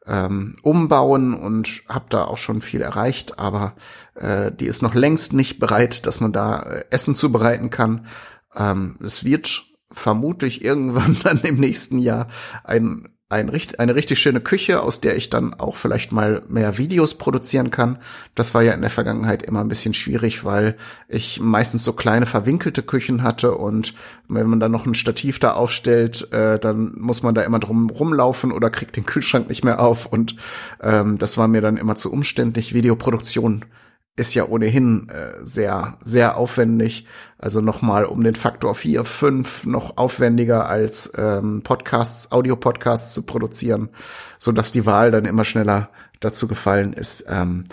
ähm, 0.08 0.56
umbauen 0.64 1.34
und 1.34 1.84
habe 1.88 2.06
da 2.10 2.26
auch 2.26 2.38
schon 2.38 2.62
viel 2.62 2.82
erreicht, 2.82 3.38
aber 3.38 3.76
äh, 4.16 4.52
die 4.52 4.66
ist 4.66 4.82
noch 4.82 4.96
längst 4.96 5.34
nicht 5.34 5.60
bereit, 5.60 6.08
dass 6.08 6.20
man 6.20 6.34
da 6.34 6.62
äh, 6.62 6.86
Essen 6.90 7.16
zubereiten 7.16 7.70
kann. 7.70 8.08
Ähm, 8.56 8.98
es 9.04 9.24
wird 9.24 9.64
vermutlich 9.92 10.64
irgendwann 10.64 11.18
dann 11.24 11.40
im 11.42 11.60
nächsten 11.60 12.00
Jahr 12.00 12.28
ein, 12.64 13.10
ein, 13.30 13.50
eine 13.78 13.96
richtig 13.96 14.20
schöne 14.20 14.42
Küche, 14.42 14.82
aus 14.82 15.00
der 15.00 15.16
ich 15.16 15.30
dann 15.30 15.54
auch 15.54 15.78
vielleicht 15.78 16.12
mal 16.12 16.44
mehr 16.50 16.78
Videos 16.78 17.18
produzieren 17.18 17.72
kann. 17.72 17.98
Das 18.36 18.54
war 18.54 18.62
ja 18.62 18.74
in 18.74 18.82
der 18.82 18.90
Vergangenheit 18.90 19.44
immer 19.44 19.62
ein 19.62 19.70
bisschen 19.70 19.94
schwierig, 19.94 20.44
weil 20.44 20.76
ich 21.08 21.40
meistens 21.40 21.84
so 21.84 21.94
kleine 21.94 22.26
verwinkelte 22.26 22.84
Küchen 22.84 23.24
hatte 23.24 23.56
und 23.56 23.94
wenn 24.28 24.48
man 24.48 24.60
dann 24.60 24.72
noch 24.72 24.86
ein 24.86 24.96
Stativ 24.96 25.40
da 25.40 25.54
aufstellt, 25.54 26.32
äh, 26.34 26.60
dann 26.60 26.94
muss 26.98 27.24
man 27.24 27.36
da 27.36 27.42
immer 27.44 27.60
drum 27.60 27.90
rumlaufen 27.90 28.52
oder 28.52 28.70
kriegt 28.70 28.98
den 28.98 29.06
Kühlschrank 29.06 29.48
nicht 29.48 29.64
mehr 29.64 29.80
auf 29.80 30.06
und 30.06 30.36
ähm, 30.82 31.18
das 31.18 31.38
war 31.38 31.48
mir 31.48 31.62
dann 31.62 31.78
immer 31.78 31.96
zu 31.96 32.12
umständlich. 32.12 32.74
Videoproduktion 32.74 33.66
ist 34.16 34.34
ja 34.34 34.48
ohnehin 34.48 35.10
äh, 35.10 35.34
sehr, 35.42 35.98
sehr 36.02 36.38
aufwendig. 36.38 37.08
Also 37.38 37.62
nochmal 37.62 38.06
um 38.06 38.24
den 38.24 38.36
Faktor 38.36 38.76
4, 38.76 39.06
5 39.06 39.66
noch 39.66 39.98
aufwendiger 39.98 40.68
als 40.68 41.12
ähm, 41.18 41.62
Podcasts, 41.64 42.32
Audio-Podcasts 42.32 43.14
zu 43.14 43.24
produzieren, 43.24 43.90
so 44.38 44.52
dass 44.52 44.72
die 44.72 44.86
Wahl 44.86 45.12
dann 45.12 45.26
immer 45.26 45.44
schneller 45.44 45.90
dazu 46.20 46.48
gefallen 46.48 46.94
ist, 46.94 47.26
ähm, 47.30 47.64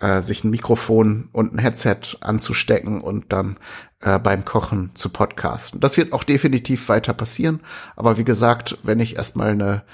äh, 0.00 0.20
sich 0.20 0.44
ein 0.44 0.50
Mikrofon 0.50 1.28
und 1.32 1.54
ein 1.54 1.58
Headset 1.58 2.18
anzustecken 2.20 3.00
und 3.00 3.32
dann 3.32 3.56
äh, 4.00 4.18
beim 4.18 4.44
Kochen 4.44 4.90
zu 4.94 5.08
podcasten. 5.08 5.80
Das 5.80 5.96
wird 5.96 6.12
auch 6.12 6.24
definitiv 6.24 6.88
weiter 6.88 7.14
passieren. 7.14 7.60
Aber 7.96 8.18
wie 8.18 8.24
gesagt, 8.24 8.78
wenn 8.82 9.00
ich 9.00 9.16
erstmal 9.16 9.50
eine 9.50 9.84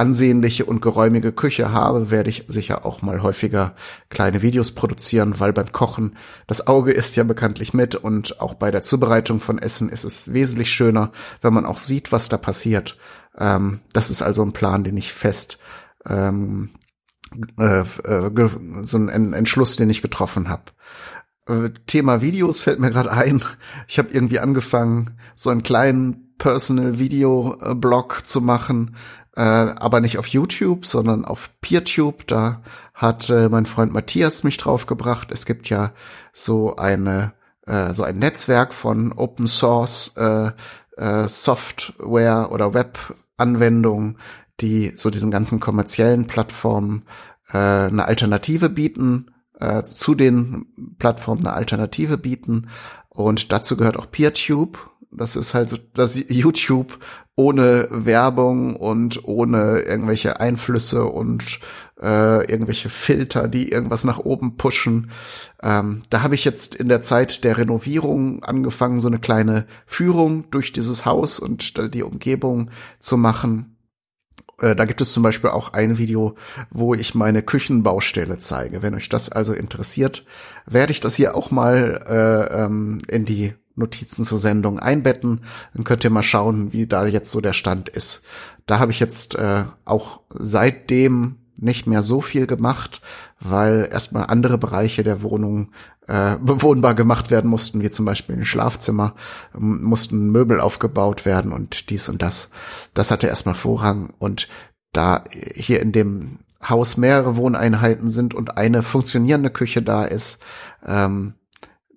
ansehnliche 0.00 0.64
und 0.64 0.80
geräumige 0.80 1.30
Küche 1.30 1.72
habe, 1.72 2.10
werde 2.10 2.30
ich 2.30 2.46
sicher 2.48 2.86
auch 2.86 3.02
mal 3.02 3.22
häufiger 3.22 3.74
kleine 4.08 4.40
Videos 4.40 4.72
produzieren, 4.72 5.38
weil 5.40 5.52
beim 5.52 5.72
Kochen 5.72 6.16
das 6.46 6.66
Auge 6.66 6.90
ist 6.90 7.16
ja 7.16 7.24
bekanntlich 7.24 7.74
mit 7.74 7.94
und 7.94 8.40
auch 8.40 8.54
bei 8.54 8.70
der 8.70 8.80
Zubereitung 8.80 9.40
von 9.40 9.58
Essen 9.58 9.90
ist 9.90 10.04
es 10.04 10.32
wesentlich 10.32 10.72
schöner, 10.72 11.12
wenn 11.42 11.52
man 11.52 11.66
auch 11.66 11.76
sieht, 11.76 12.12
was 12.12 12.30
da 12.30 12.38
passiert. 12.38 12.96
Ähm, 13.38 13.80
das 13.92 14.08
ist 14.10 14.22
also 14.22 14.42
ein 14.42 14.54
Plan, 14.54 14.84
den 14.84 14.96
ich 14.96 15.12
fest 15.12 15.58
ähm, 16.08 16.70
äh, 17.58 17.80
äh, 17.80 18.48
so 18.82 18.96
ein 18.96 19.34
Entschluss, 19.34 19.76
den 19.76 19.90
ich 19.90 20.00
getroffen 20.00 20.48
habe. 20.48 20.62
Äh, 21.46 21.70
Thema 21.86 22.22
Videos 22.22 22.58
fällt 22.58 22.80
mir 22.80 22.90
gerade 22.90 23.12
ein. 23.12 23.42
Ich 23.86 23.98
habe 23.98 24.08
irgendwie 24.12 24.40
angefangen, 24.40 25.18
so 25.34 25.50
einen 25.50 25.62
kleinen 25.62 26.29
Personal 26.40 26.98
Video 26.98 27.56
Blog 27.76 28.26
zu 28.26 28.40
machen, 28.40 28.96
äh, 29.36 29.42
aber 29.42 30.00
nicht 30.00 30.18
auf 30.18 30.26
YouTube, 30.26 30.86
sondern 30.86 31.24
auf 31.24 31.50
PeerTube. 31.60 32.26
Da 32.26 32.62
hat 32.94 33.30
äh, 33.30 33.48
mein 33.48 33.66
Freund 33.66 33.92
Matthias 33.92 34.42
mich 34.42 34.56
draufgebracht. 34.56 35.30
Es 35.30 35.46
gibt 35.46 35.68
ja 35.68 35.92
so 36.32 36.74
eine 36.74 37.34
äh, 37.66 37.94
so 37.94 38.02
ein 38.02 38.18
Netzwerk 38.18 38.74
von 38.74 39.12
Open 39.12 39.46
Source 39.46 40.16
äh, 40.16 40.50
äh, 40.96 41.28
Software 41.28 42.50
oder 42.50 42.74
Web-Anwendungen, 42.74 44.18
die 44.60 44.92
so 44.96 45.10
diesen 45.10 45.30
ganzen 45.30 45.60
kommerziellen 45.60 46.26
Plattformen 46.26 47.04
äh, 47.52 47.58
eine 47.58 48.06
Alternative 48.06 48.68
bieten, 48.70 49.30
äh, 49.58 49.82
zu 49.82 50.14
den 50.14 50.96
Plattformen 50.98 51.46
eine 51.46 51.54
Alternative 51.54 52.18
bieten. 52.18 52.68
Und 53.08 53.52
dazu 53.52 53.76
gehört 53.76 53.98
auch 53.98 54.10
PeerTube. 54.10 54.90
Das 55.12 55.34
ist 55.34 55.54
halt 55.54 55.68
so 55.68 55.76
das 55.94 56.22
YouTube 56.28 56.98
ohne 57.34 57.88
Werbung 57.90 58.76
und 58.76 59.24
ohne 59.24 59.80
irgendwelche 59.80 60.40
Einflüsse 60.40 61.04
und 61.06 61.58
äh, 62.00 62.44
irgendwelche 62.50 62.88
Filter, 62.88 63.48
die 63.48 63.72
irgendwas 63.72 64.04
nach 64.04 64.18
oben 64.18 64.56
pushen. 64.56 65.10
Ähm, 65.62 66.02
da 66.10 66.22
habe 66.22 66.34
ich 66.34 66.44
jetzt 66.44 66.74
in 66.74 66.88
der 66.88 67.02
Zeit 67.02 67.42
der 67.44 67.58
Renovierung 67.58 68.44
angefangen, 68.44 69.00
so 69.00 69.08
eine 69.08 69.18
kleine 69.18 69.66
Führung 69.86 70.50
durch 70.50 70.72
dieses 70.72 71.06
Haus 71.06 71.38
und 71.40 71.94
die 71.94 72.02
Umgebung 72.02 72.70
zu 73.00 73.16
machen. 73.16 73.76
Äh, 74.60 74.76
da 74.76 74.84
gibt 74.84 75.00
es 75.00 75.12
zum 75.12 75.22
Beispiel 75.22 75.50
auch 75.50 75.72
ein 75.72 75.98
Video, 75.98 76.36
wo 76.70 76.94
ich 76.94 77.14
meine 77.14 77.42
Küchenbaustelle 77.42 78.38
zeige. 78.38 78.82
Wenn 78.82 78.94
euch 78.94 79.08
das 79.08 79.30
also 79.30 79.54
interessiert, 79.54 80.24
werde 80.66 80.92
ich 80.92 81.00
das 81.00 81.16
hier 81.16 81.34
auch 81.34 81.50
mal 81.50 82.04
äh, 82.06 82.64
ähm, 82.64 82.98
in 83.08 83.24
die 83.24 83.54
Notizen 83.80 84.24
zur 84.24 84.38
Sendung 84.38 84.78
einbetten. 84.78 85.40
Dann 85.74 85.84
könnt 85.84 86.04
ihr 86.04 86.10
mal 86.10 86.22
schauen, 86.22 86.72
wie 86.72 86.86
da 86.86 87.06
jetzt 87.06 87.32
so 87.32 87.40
der 87.40 87.52
Stand 87.52 87.88
ist. 87.88 88.22
Da 88.66 88.78
habe 88.78 88.92
ich 88.92 89.00
jetzt 89.00 89.34
äh, 89.34 89.64
auch 89.84 90.20
seitdem 90.30 91.36
nicht 91.56 91.86
mehr 91.86 92.02
so 92.02 92.20
viel 92.20 92.46
gemacht, 92.46 93.02
weil 93.40 93.88
erstmal 93.90 94.26
andere 94.26 94.58
Bereiche 94.58 95.02
der 95.02 95.22
Wohnung 95.22 95.72
äh, 96.06 96.36
bewohnbar 96.40 96.94
gemacht 96.94 97.30
werden 97.30 97.50
mussten, 97.50 97.82
wie 97.82 97.90
zum 97.90 98.04
Beispiel 98.04 98.36
ein 98.36 98.44
Schlafzimmer, 98.44 99.14
mussten 99.52 100.30
Möbel 100.30 100.60
aufgebaut 100.60 101.24
werden 101.24 101.52
und 101.52 101.90
dies 101.90 102.08
und 102.08 102.22
das. 102.22 102.50
Das 102.94 103.10
hatte 103.10 103.26
erstmal 103.26 103.54
Vorrang 103.54 104.12
und 104.18 104.48
da 104.92 105.24
hier 105.54 105.80
in 105.80 105.92
dem 105.92 106.40
Haus 106.66 106.96
mehrere 106.96 107.36
Wohneinheiten 107.36 108.10
sind 108.10 108.34
und 108.34 108.58
eine 108.58 108.82
funktionierende 108.82 109.50
Küche 109.50 109.82
da 109.82 110.04
ist, 110.04 110.42
ähm, 110.86 111.34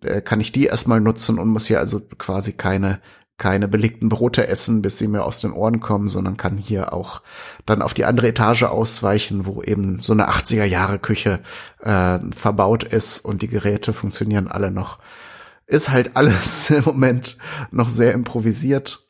äh, 0.05 0.21
kann 0.21 0.41
ich 0.41 0.51
die 0.51 0.65
erstmal 0.65 1.01
nutzen 1.01 1.39
und 1.39 1.49
muss 1.49 1.67
hier 1.67 1.79
also 1.79 1.99
quasi 2.17 2.53
keine 2.53 2.99
keine 3.37 3.67
belegten 3.67 4.09
Brote 4.09 4.47
essen, 4.47 4.81
bis 4.81 4.99
sie 4.99 5.07
mir 5.07 5.25
aus 5.25 5.41
den 5.41 5.51
Ohren 5.51 5.79
kommen, 5.79 6.07
sondern 6.07 6.37
kann 6.37 6.57
hier 6.57 6.93
auch 6.93 7.21
dann 7.65 7.81
auf 7.81 7.93
die 7.93 8.05
andere 8.05 8.27
Etage 8.27 8.63
ausweichen, 8.63 9.45
wo 9.45 9.61
eben 9.63 10.01
so 10.01 10.13
eine 10.13 10.29
80er 10.29 10.65
Jahre 10.65 10.99
Küche 10.99 11.39
äh, 11.81 12.19
verbaut 12.31 12.83
ist 12.83 13.19
und 13.19 13.41
die 13.41 13.47
Geräte 13.47 13.93
funktionieren 13.93 14.47
alle 14.47 14.71
noch. 14.71 14.99
Ist 15.65 15.89
halt 15.89 16.15
alles 16.15 16.69
im 16.69 16.85
Moment 16.85 17.37
noch 17.71 17.89
sehr 17.89 18.13
improvisiert. 18.13 19.03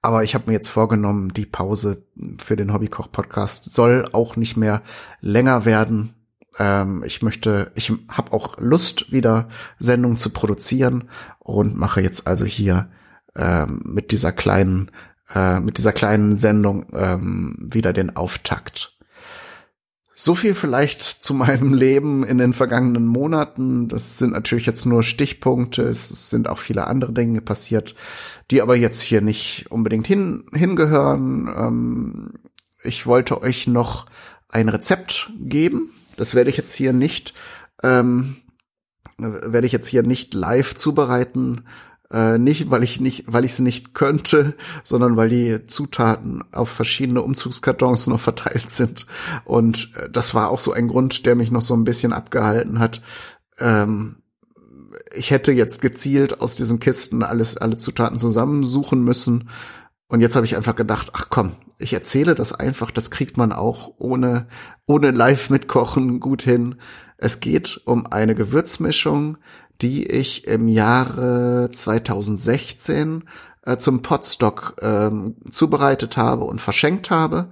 Aber 0.00 0.24
ich 0.24 0.34
habe 0.34 0.44
mir 0.46 0.54
jetzt 0.54 0.68
vorgenommen, 0.68 1.32
die 1.32 1.46
Pause 1.46 2.06
für 2.38 2.56
den 2.56 2.72
Hobbykoch-Podcast 2.72 3.72
soll 3.72 4.04
auch 4.12 4.36
nicht 4.36 4.56
mehr 4.56 4.82
länger 5.20 5.64
werden. 5.64 6.14
Ähm, 6.58 7.02
ich 7.04 7.22
möchte, 7.22 7.72
ich 7.74 7.92
habe 8.08 8.32
auch 8.32 8.58
Lust, 8.58 9.12
wieder 9.12 9.48
Sendungen 9.78 10.16
zu 10.16 10.30
produzieren 10.30 11.08
und 11.38 11.76
mache 11.76 12.00
jetzt 12.00 12.26
also 12.26 12.44
hier 12.44 12.90
ähm, 13.36 13.80
mit 13.84 14.12
dieser 14.12 14.32
kleinen, 14.32 14.90
äh, 15.34 15.60
mit 15.60 15.78
dieser 15.78 15.92
kleinen 15.92 16.36
Sendung 16.36 16.86
ähm, 16.92 17.56
wieder 17.58 17.92
den 17.92 18.16
Auftakt. 18.16 18.98
So 20.14 20.36
viel 20.36 20.54
vielleicht 20.54 21.02
zu 21.02 21.34
meinem 21.34 21.74
Leben 21.74 22.22
in 22.22 22.38
den 22.38 22.52
vergangenen 22.52 23.06
Monaten. 23.06 23.88
Das 23.88 24.18
sind 24.18 24.32
natürlich 24.32 24.66
jetzt 24.66 24.86
nur 24.86 25.02
Stichpunkte. 25.02 25.82
Es 25.82 26.30
sind 26.30 26.48
auch 26.48 26.58
viele 26.58 26.86
andere 26.86 27.12
Dinge 27.12 27.40
passiert, 27.40 27.96
die 28.50 28.62
aber 28.62 28.76
jetzt 28.76 29.02
hier 29.02 29.20
nicht 29.20 29.66
unbedingt 29.70 30.06
hin, 30.06 30.44
hingehören. 30.52 31.52
Ähm, 31.56 32.34
ich 32.84 33.06
wollte 33.06 33.42
euch 33.42 33.66
noch 33.66 34.06
ein 34.48 34.68
Rezept 34.68 35.32
geben. 35.40 35.90
Das 36.16 36.34
werde 36.34 36.50
ich 36.50 36.56
jetzt 36.56 36.74
hier 36.74 36.92
nicht, 36.92 37.34
ähm, 37.82 38.36
werde 39.18 39.66
ich 39.66 39.72
jetzt 39.72 39.88
hier 39.88 40.02
nicht 40.02 40.34
live 40.34 40.74
zubereiten, 40.74 41.64
äh, 42.12 42.38
nicht, 42.38 42.70
weil 42.70 42.82
ich 42.82 43.00
nicht, 43.00 43.24
weil 43.26 43.44
ich 43.44 43.54
sie 43.54 43.62
nicht 43.62 43.94
könnte, 43.94 44.54
sondern 44.82 45.16
weil 45.16 45.30
die 45.30 45.66
Zutaten 45.66 46.44
auf 46.52 46.68
verschiedene 46.68 47.22
Umzugskartons 47.22 48.06
noch 48.06 48.20
verteilt 48.20 48.68
sind. 48.70 49.06
Und 49.44 49.90
äh, 49.96 50.10
das 50.10 50.34
war 50.34 50.50
auch 50.50 50.58
so 50.58 50.72
ein 50.72 50.88
Grund, 50.88 51.24
der 51.26 51.34
mich 51.34 51.50
noch 51.50 51.62
so 51.62 51.74
ein 51.74 51.84
bisschen 51.84 52.12
abgehalten 52.12 52.78
hat. 52.78 53.02
Ähm, 53.58 54.16
ich 55.14 55.30
hätte 55.30 55.52
jetzt 55.52 55.80
gezielt 55.80 56.40
aus 56.40 56.56
diesen 56.56 56.80
Kisten 56.80 57.22
alles, 57.22 57.56
alle 57.56 57.78
Zutaten 57.78 58.18
zusammensuchen 58.18 59.02
müssen. 59.02 59.48
Und 60.12 60.20
jetzt 60.20 60.36
habe 60.36 60.44
ich 60.44 60.56
einfach 60.56 60.76
gedacht, 60.76 61.12
ach 61.14 61.28
komm, 61.30 61.52
ich 61.78 61.94
erzähle 61.94 62.34
das 62.34 62.52
einfach, 62.52 62.90
das 62.90 63.10
kriegt 63.10 63.38
man 63.38 63.50
auch 63.50 63.94
ohne, 63.96 64.46
ohne 64.84 65.10
live 65.10 65.48
mitkochen 65.48 66.20
gut 66.20 66.42
hin. 66.42 66.74
Es 67.16 67.40
geht 67.40 67.80
um 67.86 68.06
eine 68.08 68.34
Gewürzmischung, 68.34 69.38
die 69.80 70.06
ich 70.06 70.46
im 70.46 70.68
Jahre 70.68 71.70
2016 71.72 73.24
äh, 73.62 73.78
zum 73.78 74.02
Potstock 74.02 74.76
ähm, 74.82 75.36
zubereitet 75.50 76.18
habe 76.18 76.44
und 76.44 76.60
verschenkt 76.60 77.10
habe. 77.10 77.48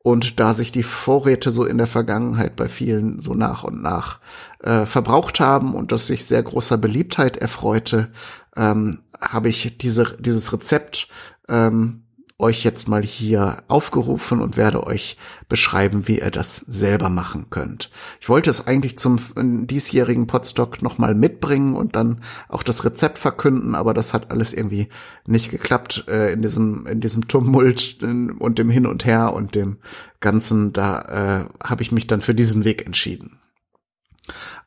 Und 0.00 0.38
da 0.38 0.52
sich 0.52 0.70
die 0.70 0.82
Vorräte 0.82 1.50
so 1.50 1.64
in 1.64 1.78
der 1.78 1.86
Vergangenheit 1.86 2.56
bei 2.56 2.68
vielen 2.68 3.22
so 3.22 3.32
nach 3.32 3.64
und 3.64 3.80
nach 3.80 4.20
äh, 4.62 4.84
verbraucht 4.84 5.40
haben 5.40 5.74
und 5.74 5.92
das 5.92 6.08
sich 6.08 6.26
sehr 6.26 6.42
großer 6.42 6.76
Beliebtheit 6.76 7.38
erfreute, 7.38 8.12
ähm, 8.54 8.98
habe 9.18 9.48
ich 9.48 9.78
diese, 9.78 10.14
dieses 10.20 10.52
Rezept 10.52 11.08
ähm, 11.48 12.01
euch 12.42 12.64
jetzt 12.64 12.88
mal 12.88 13.02
hier 13.02 13.62
aufgerufen 13.68 14.40
und 14.40 14.56
werde 14.56 14.86
euch 14.86 15.16
beschreiben, 15.48 16.08
wie 16.08 16.18
ihr 16.18 16.30
das 16.30 16.56
selber 16.56 17.08
machen 17.08 17.46
könnt. 17.48 17.90
Ich 18.20 18.28
wollte 18.28 18.50
es 18.50 18.66
eigentlich 18.66 18.98
zum 18.98 19.18
diesjährigen 19.66 20.26
Podstock 20.26 20.82
nochmal 20.82 21.14
mitbringen 21.14 21.74
und 21.74 21.96
dann 21.96 22.20
auch 22.48 22.62
das 22.62 22.84
Rezept 22.84 23.18
verkünden, 23.18 23.74
aber 23.74 23.94
das 23.94 24.12
hat 24.12 24.30
alles 24.30 24.52
irgendwie 24.52 24.88
nicht 25.26 25.50
geklappt 25.50 26.04
äh, 26.08 26.32
in 26.32 26.42
diesem 26.42 26.86
in 26.86 27.00
diesem 27.00 27.28
Tumult 27.28 28.02
und 28.02 28.58
dem 28.58 28.70
Hin 28.70 28.86
und 28.86 29.04
Her 29.04 29.32
und 29.32 29.54
dem 29.54 29.78
Ganzen. 30.20 30.72
Da 30.72 31.46
äh, 31.62 31.66
habe 31.66 31.82
ich 31.82 31.92
mich 31.92 32.06
dann 32.06 32.20
für 32.20 32.34
diesen 32.34 32.64
Weg 32.64 32.84
entschieden. 32.84 33.38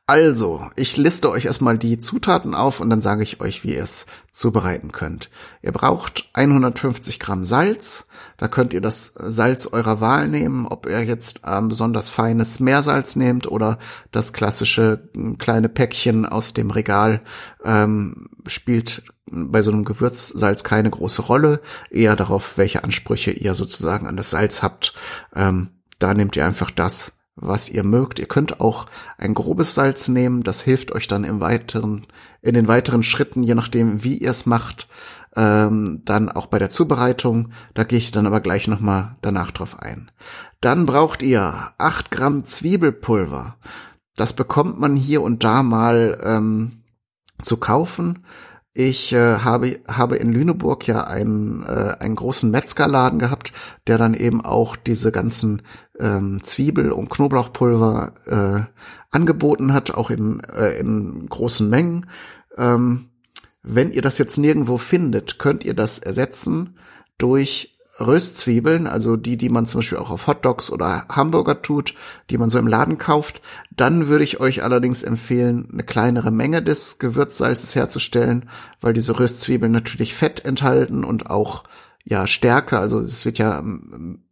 Also, 0.08 0.70
ich 0.76 0.98
liste 0.98 1.32
euch 1.32 1.46
erstmal 1.46 1.80
die 1.80 1.98
Zutaten 1.98 2.54
auf 2.54 2.80
und 2.80 2.92
dann 2.92 3.02
sage 3.02 3.24
ich 3.24 3.42
euch, 3.42 3.64
wie 3.64 3.74
ihr 3.74 3.82
es 3.82 4.06
zubereiten 4.32 4.92
könnt. 4.92 5.32
Ihr 5.64 5.72
braucht 5.72 6.30
150 6.34 7.20
Gramm 7.20 7.44
Salz. 7.44 8.06
Da 8.38 8.48
könnt 8.48 8.74
ihr 8.74 8.82
das 8.82 9.14
Salz 9.16 9.66
eurer 9.66 10.02
Wahl 10.02 10.28
nehmen, 10.28 10.68
ob 10.68 10.86
ihr 10.86 11.04
jetzt 11.04 11.42
ähm, 11.48 11.70
besonders 11.70 12.10
feines 12.10 12.60
Meersalz 12.60 13.16
nehmt 13.16 13.48
oder 13.48 13.80
das 14.12 14.32
klassische 14.32 15.10
kleine 15.40 15.70
Päckchen 15.70 16.28
aus 16.28 16.54
dem 16.54 16.70
Regal. 16.70 17.22
Ähm, 17.64 18.30
spielt 18.46 19.02
bei 19.26 19.64
so 19.64 19.72
einem 19.72 19.86
Gewürzsalz 19.86 20.64
keine 20.64 20.92
große 20.92 21.24
Rolle. 21.24 21.62
Eher 21.90 22.16
darauf, 22.16 22.60
welche 22.60 22.84
Ansprüche 22.84 23.32
ihr 23.32 23.56
sozusagen 23.56 24.06
an 24.06 24.18
das 24.18 24.30
Salz 24.30 24.62
habt. 24.62 24.94
Ähm, 25.36 25.70
da 25.98 26.14
nehmt 26.14 26.36
ihr 26.36 26.46
einfach 26.46 26.70
das, 26.70 27.15
was 27.36 27.70
ihr 27.70 27.84
mögt. 27.84 28.20
Ihr 28.20 28.28
könnt 28.28 28.60
auch 28.60 28.88
ein 29.18 29.34
grobes 29.34 29.76
Salz 29.76 30.08
nehmen. 30.08 30.44
Das 30.44 30.62
hilft 30.62 30.92
euch 30.92 31.08
dann 31.08 31.24
im 31.24 31.42
weiteren, 31.42 32.08
in 32.42 32.54
den 32.54 32.68
weiteren 32.68 33.04
Schritten, 33.04 33.44
je 33.44 33.56
nachdem, 33.56 34.04
wie 34.04 34.18
ihr 34.18 34.32
es 34.32 34.46
macht, 34.46 34.88
ähm, 35.36 36.02
dann 36.06 36.30
auch 36.30 36.46
bei 36.46 36.60
der 36.60 36.70
Zubereitung. 36.70 37.50
Da 37.74 37.84
gehe 37.84 38.00
ich 38.00 38.12
dann 38.12 38.26
aber 38.26 38.40
gleich 38.40 38.68
nochmal 38.68 39.16
danach 39.22 39.52
drauf 39.52 39.80
ein. 39.80 40.12
Dann 40.62 40.86
braucht 40.86 41.22
ihr 41.22 41.74
acht 41.78 42.10
Gramm 42.12 42.44
Zwiebelpulver. 42.44 43.58
Das 44.16 44.34
bekommt 44.34 44.80
man 44.80 44.96
hier 44.96 45.22
und 45.22 45.44
da 45.44 45.62
mal 45.62 46.20
ähm, 46.24 46.84
zu 47.42 47.58
kaufen. 47.58 48.26
Ich 48.78 49.14
äh, 49.14 49.38
habe, 49.38 49.80
habe 49.88 50.18
in 50.18 50.34
Lüneburg 50.34 50.86
ja 50.86 51.06
einen, 51.06 51.64
äh, 51.64 51.96
einen 51.98 52.16
großen 52.16 52.52
Metzgerladen 52.52 53.20
gehabt, 53.20 53.54
der 53.88 53.98
dann 53.98 54.14
eben 54.14 54.44
auch 54.44 54.76
diese 54.76 55.14
ganzen 55.14 55.62
ähm, 55.98 56.44
Zwiebel- 56.44 56.92
und 56.92 57.10
Knoblauchpulver 57.10 58.12
äh, 58.26 59.16
angeboten 59.16 59.72
hat, 59.72 59.92
auch 59.92 60.10
in, 60.10 60.42
äh, 60.42 60.78
in 60.78 61.26
großen 61.30 61.70
Mengen. 61.70 62.08
Ähm, 62.58 63.12
wenn 63.64 63.94
ihr 63.94 64.02
das 64.02 64.18
jetzt 64.18 64.38
nirgendwo 64.38 64.78
findet, 64.78 65.40
könnt 65.40 65.64
ihr 65.64 65.74
das 65.74 65.98
ersetzen 65.98 66.78
durch 67.18 67.75
Röstzwiebeln, 68.00 68.88
also 68.88 69.16
die, 69.16 69.38
die 69.38 69.50
man 69.50 69.66
zum 69.66 69.80
Beispiel 69.80 69.98
auch 69.98 70.12
auf 70.12 70.28
Hotdogs 70.28 70.70
oder 70.70 71.06
Hamburger 71.10 71.62
tut, 71.62 71.94
die 72.30 72.38
man 72.38 72.50
so 72.50 72.60
im 72.60 72.68
Laden 72.68 72.98
kauft, 72.98 73.42
dann 73.72 74.08
würde 74.08 74.24
ich 74.24 74.40
euch 74.40 74.64
allerdings 74.64 75.04
empfehlen, 75.04 75.70
eine 75.72 75.84
kleinere 75.84 76.32
Menge 76.32 76.62
des 76.62 77.00
Gewürzsalzes 77.00 77.76
herzustellen, 77.76 78.50
weil 78.82 78.94
diese 78.94 79.18
Röstzwiebeln 79.20 79.72
natürlich 79.72 80.14
Fett 80.14 80.44
enthalten 80.44 81.04
und 81.06 81.30
auch 81.30 81.64
ja 82.04 82.28
Stärke, 82.28 82.78
also 82.80 83.00
es 83.00 83.26
wird 83.26 83.40
ja 83.40 83.64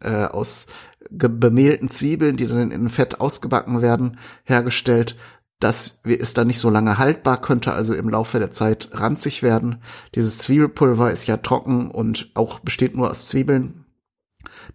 äh, 0.02 0.26
aus 0.26 0.68
bemehlten 1.10 1.90
Zwiebeln, 1.90 2.38
die 2.38 2.48
dann 2.48 2.72
in 2.72 2.90
Fett 2.90 3.20
ausgebacken 3.20 3.82
werden, 3.82 4.18
hergestellt. 4.44 5.16
Das 5.64 6.02
ist 6.04 6.38
dann 6.38 6.48
nicht 6.48 6.60
so 6.60 6.70
lange 6.70 6.98
haltbar, 6.98 7.40
könnte 7.40 7.72
also 7.72 7.94
im 7.94 8.10
Laufe 8.10 8.38
der 8.38 8.52
Zeit 8.52 8.90
ranzig 8.92 9.44
werden. 9.44 9.82
Dieses 10.14 10.40
Zwiebelpulver 10.40 11.10
ist 11.10 11.26
ja 11.26 11.38
trocken 11.38 11.90
und 11.90 12.32
auch 12.34 12.60
besteht 12.60 12.98
nur 12.98 13.10
aus 13.10 13.30
Zwiebeln. 13.30 13.86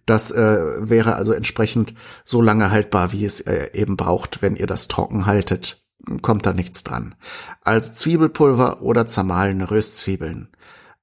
Das 0.07 0.31
äh, 0.31 0.89
wäre 0.89 1.13
also 1.13 1.33
entsprechend 1.33 1.93
so 2.23 2.41
lange 2.41 2.71
haltbar, 2.71 3.11
wie 3.11 3.23
es 3.23 3.39
äh, 3.41 3.69
eben 3.73 3.97
braucht, 3.97 4.41
wenn 4.41 4.55
ihr 4.55 4.65
das 4.65 4.87
trocken 4.87 5.27
haltet. 5.27 5.85
Kommt 6.23 6.47
da 6.47 6.53
nichts 6.53 6.83
dran. 6.83 7.13
Also 7.61 7.93
Zwiebelpulver 7.93 8.81
oder 8.81 9.05
zermahlene 9.05 9.69
Röstzwiebeln. 9.69 10.47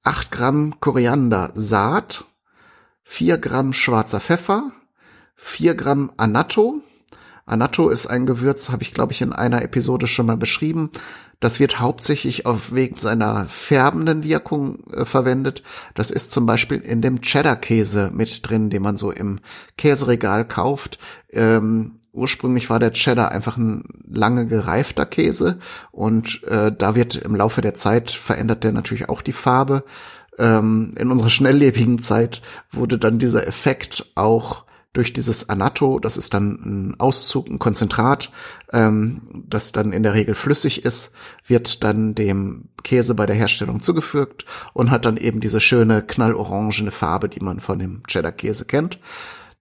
8 0.02 0.32
Gramm 0.32 0.80
Koriander 0.80 1.52
Saat, 1.54 2.24
4 3.04 3.38
Gramm 3.38 3.72
schwarzer 3.72 4.18
Pfeffer, 4.18 4.72
4 5.36 5.76
Gramm 5.76 6.10
Annatto, 6.16 6.82
Annatto 7.46 7.88
ist 7.88 8.08
ein 8.08 8.26
Gewürz, 8.26 8.70
habe 8.70 8.82
ich 8.82 8.92
glaube 8.92 9.12
ich 9.12 9.22
in 9.22 9.32
einer 9.32 9.62
Episode 9.62 10.08
schon 10.08 10.26
mal 10.26 10.36
beschrieben. 10.36 10.90
Das 11.38 11.60
wird 11.60 11.80
hauptsächlich 11.80 12.44
auf 12.44 12.74
wegen 12.74 12.96
seiner 12.96 13.46
färbenden 13.46 14.24
Wirkung 14.24 14.84
äh, 14.92 15.04
verwendet. 15.04 15.62
Das 15.94 16.10
ist 16.10 16.32
zum 16.32 16.44
Beispiel 16.44 16.78
in 16.78 17.02
dem 17.02 17.20
Cheddar-Käse 17.20 18.10
mit 18.12 18.48
drin, 18.48 18.68
den 18.68 18.82
man 18.82 18.96
so 18.96 19.12
im 19.12 19.38
Käseregal 19.78 20.46
kauft. 20.46 20.98
Ähm, 21.30 22.00
ursprünglich 22.12 22.68
war 22.68 22.80
der 22.80 22.92
Cheddar 22.92 23.30
einfach 23.30 23.56
ein 23.58 23.84
lange 24.10 24.46
gereifter 24.46 25.06
Käse 25.06 25.58
und 25.92 26.42
äh, 26.44 26.72
da 26.72 26.94
wird 26.94 27.14
im 27.14 27.36
Laufe 27.36 27.60
der 27.60 27.74
Zeit 27.74 28.10
verändert 28.10 28.64
der 28.64 28.72
natürlich 28.72 29.08
auch 29.08 29.22
die 29.22 29.32
Farbe. 29.32 29.84
Ähm, 30.38 30.90
in 30.98 31.10
unserer 31.10 31.30
schnelllebigen 31.30 31.98
Zeit 31.98 32.42
wurde 32.72 32.98
dann 32.98 33.18
dieser 33.18 33.46
Effekt 33.46 34.10
auch 34.14 34.65
durch 34.96 35.12
dieses 35.12 35.50
Anatto, 35.50 35.98
das 35.98 36.16
ist 36.16 36.32
dann 36.32 36.52
ein 36.64 37.00
Auszug, 37.00 37.48
ein 37.48 37.58
Konzentrat, 37.58 38.30
ähm, 38.72 39.20
das 39.46 39.72
dann 39.72 39.92
in 39.92 40.02
der 40.02 40.14
Regel 40.14 40.34
flüssig 40.34 40.86
ist, 40.86 41.12
wird 41.46 41.84
dann 41.84 42.14
dem 42.14 42.68
Käse 42.82 43.14
bei 43.14 43.26
der 43.26 43.36
Herstellung 43.36 43.80
zugefügt 43.80 44.46
und 44.72 44.90
hat 44.90 45.04
dann 45.04 45.18
eben 45.18 45.40
diese 45.40 45.60
schöne 45.60 46.02
knallorangene 46.02 46.90
Farbe, 46.90 47.28
die 47.28 47.40
man 47.40 47.60
von 47.60 47.78
dem 47.78 48.02
Cheddar-Käse 48.06 48.64
kennt. 48.64 48.98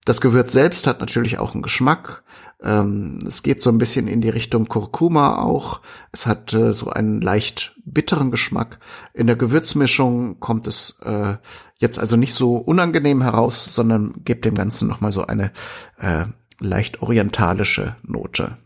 Das 0.06 0.21
Gewürz 0.21 0.54
selbst 0.54 0.88
hat 0.88 1.02
natürlich 1.02 1.38
auch 1.38 1.54
einen 1.54 1.63
Geschmack. 1.63 2.24
Ähm, 2.65 3.19
es 3.28 3.43
geht 3.43 3.62
so 3.62 3.69
ein 3.69 3.78
bisschen 3.78 4.08
in 4.08 4.21
die 4.21 4.30
Richtung 4.30 4.67
Kurkuma 4.67 5.41
auch. 5.41 5.82
Es 6.12 6.25
hat 6.25 6.54
äh, 6.54 6.73
so 6.73 6.89
einen 6.89 7.21
leicht 7.21 7.75
bitteren 7.86 8.32
Geschmack. 8.32 8.80
In 9.13 9.28
der 9.28 9.36
Gewürzmischung 9.36 10.39
kommt 10.39 10.65
es 10.67 10.97
äh, 11.04 11.36
jetzt 11.78 11.99
also 11.99 12.17
nicht 12.17 12.34
so 12.34 12.58
unangenehm 12.58 13.21
heraus, 13.21 13.65
sondern 13.65 14.15
gibt 14.25 14.45
dem 14.45 14.56
Ganzen 14.56 14.88
nochmal 14.88 15.12
so 15.12 15.28
eine 15.28 15.51
äh, 15.99 16.25
leicht 16.60 17.01
orientalische 17.01 17.95
Note. 18.04 18.58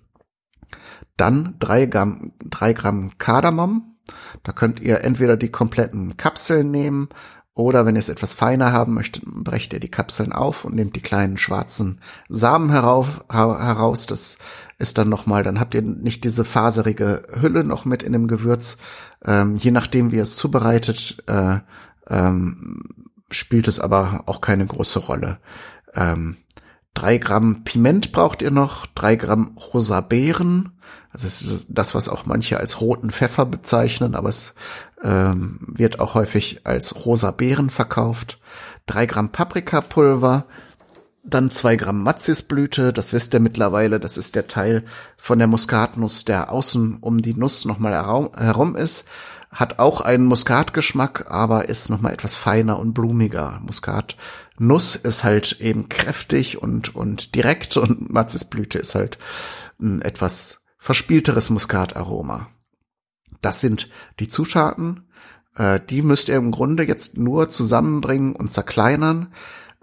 Dann 1.17 1.55
drei 1.59 1.85
Gramm, 1.85 2.31
drei 2.43 2.71
Gramm 2.71 3.17
Kardamom. 3.17 3.97
Da 4.43 4.53
könnt 4.53 4.79
ihr 4.79 5.03
entweder 5.03 5.35
die 5.35 5.51
kompletten 5.51 6.15
Kapseln 6.15 6.71
nehmen 6.71 7.09
oder 7.59 7.85
wenn 7.85 7.95
ihr 7.95 7.99
es 7.99 8.07
etwas 8.07 8.33
feiner 8.33 8.71
haben 8.71 8.93
möchtet, 8.93 9.23
brecht 9.25 9.73
ihr 9.73 9.81
die 9.81 9.91
Kapseln 9.91 10.31
auf 10.31 10.63
und 10.63 10.75
nehmt 10.75 10.95
die 10.95 11.01
kleinen 11.01 11.37
schwarzen 11.37 11.99
Samen 12.29 12.69
herauf, 12.69 13.25
heraus. 13.29 14.05
Das 14.05 14.37
ist 14.77 14.97
dann 14.97 15.09
nochmal, 15.09 15.43
dann 15.43 15.59
habt 15.59 15.73
ihr 15.73 15.81
nicht 15.81 16.23
diese 16.23 16.45
faserige 16.45 17.23
Hülle 17.41 17.65
noch 17.65 17.83
mit 17.83 18.01
in 18.01 18.13
dem 18.13 18.29
Gewürz. 18.29 18.77
Ähm, 19.25 19.57
je 19.57 19.71
nachdem, 19.71 20.13
wie 20.13 20.15
ihr 20.15 20.23
es 20.23 20.37
zubereitet, 20.37 21.21
äh, 21.27 21.57
ähm, 22.09 22.83
spielt 23.29 23.67
es 23.67 23.81
aber 23.81 24.23
auch 24.25 24.39
keine 24.39 24.65
große 24.65 24.99
Rolle. 24.99 25.37
Ähm, 25.95 26.37
drei 26.99 27.17
Gramm 27.17 27.63
Piment 27.63 28.12
braucht 28.12 28.41
ihr 28.41 28.51
noch, 28.51 28.85
drei 28.88 29.15
Gramm 29.15 29.57
rosa 29.73 30.01
Beeren. 30.01 30.73
Das 31.13 31.23
ist 31.23 31.69
das, 31.71 31.95
was 31.95 32.09
auch 32.09 32.25
manche 32.25 32.57
als 32.57 32.81
roten 32.81 33.09
Pfeffer 33.09 33.45
bezeichnen, 33.45 34.15
aber 34.15 34.29
es 34.29 34.53
ähm, 35.01 35.59
wird 35.62 35.99
auch 35.99 36.13
häufig 36.13 36.62
als 36.65 37.05
rosa 37.05 37.31
Beeren 37.31 37.69
verkauft. 37.69 38.38
Drei 38.85 39.05
Gramm 39.05 39.31
Paprikapulver, 39.31 40.45
dann 41.23 41.51
zwei 41.51 41.77
Gramm 41.77 42.03
Matzisblüte, 42.03 42.91
das 42.91 43.13
wisst 43.13 43.33
ihr 43.33 43.39
mittlerweile, 43.39 43.99
das 43.99 44.17
ist 44.17 44.35
der 44.35 44.47
Teil 44.47 44.83
von 45.17 45.39
der 45.39 45.47
Muskatnuss, 45.47 46.25
der 46.25 46.51
außen 46.51 46.97
um 46.99 47.21
die 47.21 47.33
Nuss 47.33 47.63
nochmal 47.65 47.93
herum 47.93 48.75
ist. 48.75 49.07
Hat 49.51 49.79
auch 49.79 50.01
einen 50.01 50.25
Muskatgeschmack, 50.25 51.31
aber 51.31 51.69
ist 51.69 51.89
nochmal 51.89 52.13
etwas 52.13 52.35
feiner 52.35 52.77
und 52.77 52.93
blumiger. 52.93 53.59
Muskatnuss 54.59 54.95
ist 54.97 55.23
halt 55.23 55.59
eben 55.61 55.89
kräftig 55.89 56.61
und, 56.61 56.95
und 56.95 57.33
direkt 57.35 57.77
und 57.77 58.09
Matzisblüte 58.13 58.77
ist 58.77 58.95
halt 58.95 59.17
ein 59.79 60.01
etwas 60.01 60.61
verspielteres 60.77 61.49
Muskataroma. 61.49 62.47
Das 63.41 63.61
sind 63.61 63.89
die 64.19 64.27
Zutaten. 64.27 65.07
Äh, 65.55 65.79
die 65.89 66.01
müsst 66.01 66.29
ihr 66.29 66.35
im 66.35 66.51
Grunde 66.51 66.83
jetzt 66.83 67.17
nur 67.17 67.49
zusammenbringen 67.49 68.35
und 68.35 68.51
zerkleinern. 68.51 69.33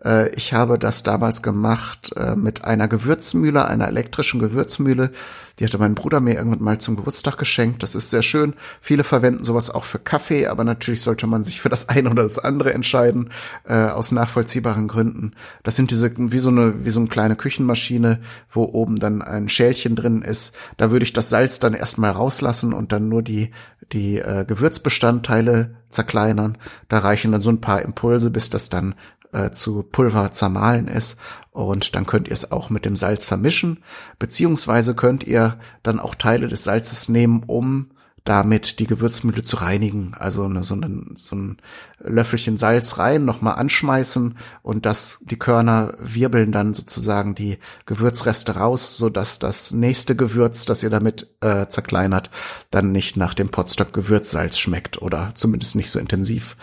Äh, 0.05 0.35
ich 0.35 0.53
habe 0.53 0.79
das 0.79 1.03
damals 1.03 1.43
gemacht 1.43 2.13
äh, 2.17 2.37
mit 2.37 2.65
einer 2.65 2.89
Gewürzmühle, 2.89 3.67
einer 3.67 3.89
elektrischen 3.89 4.41
Gewürzmühle. 4.41 5.11
Die 5.59 5.65
hatte 5.65 5.79
mein 5.79 5.95
Bruder 5.95 6.21
mir 6.21 6.35
irgendwann 6.35 6.63
mal 6.63 6.79
zum 6.79 6.97
Geburtstag 6.97 7.39
geschenkt. 7.39 7.83
Das 7.83 7.95
ist 7.95 8.11
sehr 8.11 8.23
schön. 8.23 8.55
Viele 8.81 9.05
verwenden 9.05 9.45
sowas 9.45 9.71
auch 9.71 9.85
für 9.85 9.99
Kaffee, 9.99 10.47
aber 10.47 10.65
natürlich 10.65 11.01
sollte 11.01 11.27
man 11.27 11.45
sich 11.45 11.61
für 11.61 11.71
das 11.71 11.89
eine 11.89 12.11
oder 12.11 12.23
das 12.23 12.39
andere 12.39 12.75
entscheiden, 12.75 13.31
äh, 13.65 13.87
aus 13.87 14.13
nachvollziehbaren 14.13 14.87
Gründen. 14.89 15.33
Das 15.63 15.77
sind 15.77 15.91
diese, 15.91 16.13
wie 16.17 16.39
so 16.39 16.51
eine, 16.51 16.85
wie 16.85 16.91
so 16.91 17.01
eine 17.01 17.09
kleine 17.09 17.37
Küchenmaschine, 17.37 18.21
wo 18.51 18.65
oben 18.65 18.97
dann 18.97 19.23
ein 19.23 19.49
Schälchen 19.49 19.97
drin 19.97 20.23
ist. 20.23 20.55
Da 20.77 20.91
würde 20.91 21.05
ich 21.05 21.15
das 21.15 21.31
Salz 21.31 21.59
dann 21.59 21.75
erstmal 21.75 22.11
rauslassen 22.11 22.75
und 22.75 22.93
dann 22.93 23.09
nur 23.09 23.23
die, 23.23 23.51
die 23.93 24.19
äh, 24.19 24.45
Gewürzbestandteile 24.47 25.77
zerkleinern. 25.89 26.59
Da 26.89 26.99
reichen 26.99 27.33
dann 27.33 27.41
so 27.41 27.51
ein 27.51 27.61
paar 27.61 27.83
Impulse, 27.83 28.31
bis 28.31 28.51
das 28.51 28.69
dann 28.69 28.95
äh, 29.37 29.51
zu 29.53 29.83
Pulver 29.83 30.33
zermahlen 30.33 30.89
ist. 30.89 31.19
Und 31.53 31.95
dann 31.95 32.07
könnt 32.07 32.29
ihr 32.29 32.35
es 32.35 32.51
auch 32.53 32.71
mit 32.71 32.85
dem 32.85 32.97
Salz 32.97 33.25
vermischen, 33.25 33.79
beziehungsweise 34.19 34.95
könnt 34.95 35.25
ihr 35.25 35.59
dann 35.83 36.01
auch 36.01 36.15
Teile 36.15 36.49
des 36.49 36.65
Salzes 36.65 37.09
nehmen, 37.09 37.43
um 37.47 37.91
damit 38.25 38.81
die 38.81 38.89
Gewürzmühle 38.89 39.43
zu 39.43 39.57
reinigen. 39.57 40.15
Also 40.19 40.45
eine, 40.45 40.65
so, 40.65 40.75
ein, 40.75 41.15
so 41.15 41.37
ein 41.37 41.59
Löffelchen 42.01 42.57
Salz 42.57 42.99
rein, 42.99 43.25
nochmal 43.25 43.55
anschmeißen 43.55 44.37
und 44.63 44.85
das, 44.85 45.21
die 45.23 45.39
Körner 45.39 45.95
wirbeln 45.99 46.51
dann 46.51 46.75
sozusagen 46.75 47.35
die 47.37 47.59
Gewürzreste 47.87 48.57
raus, 48.57 48.97
so 48.97 49.11
dass 49.11 49.39
das 49.39 49.71
nächste 49.71 50.17
Gewürz, 50.17 50.65
das 50.65 50.83
ihr 50.83 50.91
damit 50.91 51.31
äh, 51.41 51.69
zerkleinert, 51.69 52.31
dann 52.71 52.91
nicht 52.91 53.17
nach 53.17 53.33
dem 53.33 53.49
Potstock 53.49 53.93
Gewürzsalz 53.93 54.59
schmeckt 54.59 55.01
oder 55.01 55.31
zumindest 55.35 55.77
nicht 55.77 55.91
so 55.91 56.01
intensiv 56.01 56.57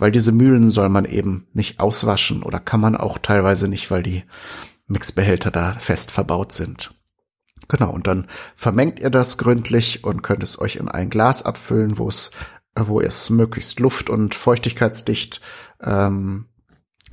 weil 0.00 0.10
diese 0.10 0.32
Mühlen 0.32 0.70
soll 0.70 0.88
man 0.88 1.04
eben 1.04 1.46
nicht 1.52 1.78
auswaschen 1.78 2.42
oder 2.42 2.58
kann 2.58 2.80
man 2.80 2.96
auch 2.96 3.18
teilweise 3.18 3.68
nicht, 3.68 3.90
weil 3.90 4.02
die 4.02 4.24
Mixbehälter 4.88 5.50
da 5.50 5.74
fest 5.74 6.10
verbaut 6.10 6.52
sind. 6.52 6.94
Genau, 7.68 7.92
und 7.92 8.06
dann 8.06 8.26
vermengt 8.56 8.98
ihr 8.98 9.10
das 9.10 9.38
gründlich 9.38 10.02
und 10.02 10.22
könnt 10.22 10.42
es 10.42 10.58
euch 10.58 10.76
in 10.76 10.88
ein 10.88 11.10
Glas 11.10 11.44
abfüllen, 11.44 11.98
wo 11.98 12.08
es, 12.08 12.32
wo 12.74 13.00
es 13.00 13.30
möglichst 13.30 13.78
luft- 13.78 14.10
und 14.10 14.34
feuchtigkeitsdicht 14.34 15.40
ähm, 15.82 16.46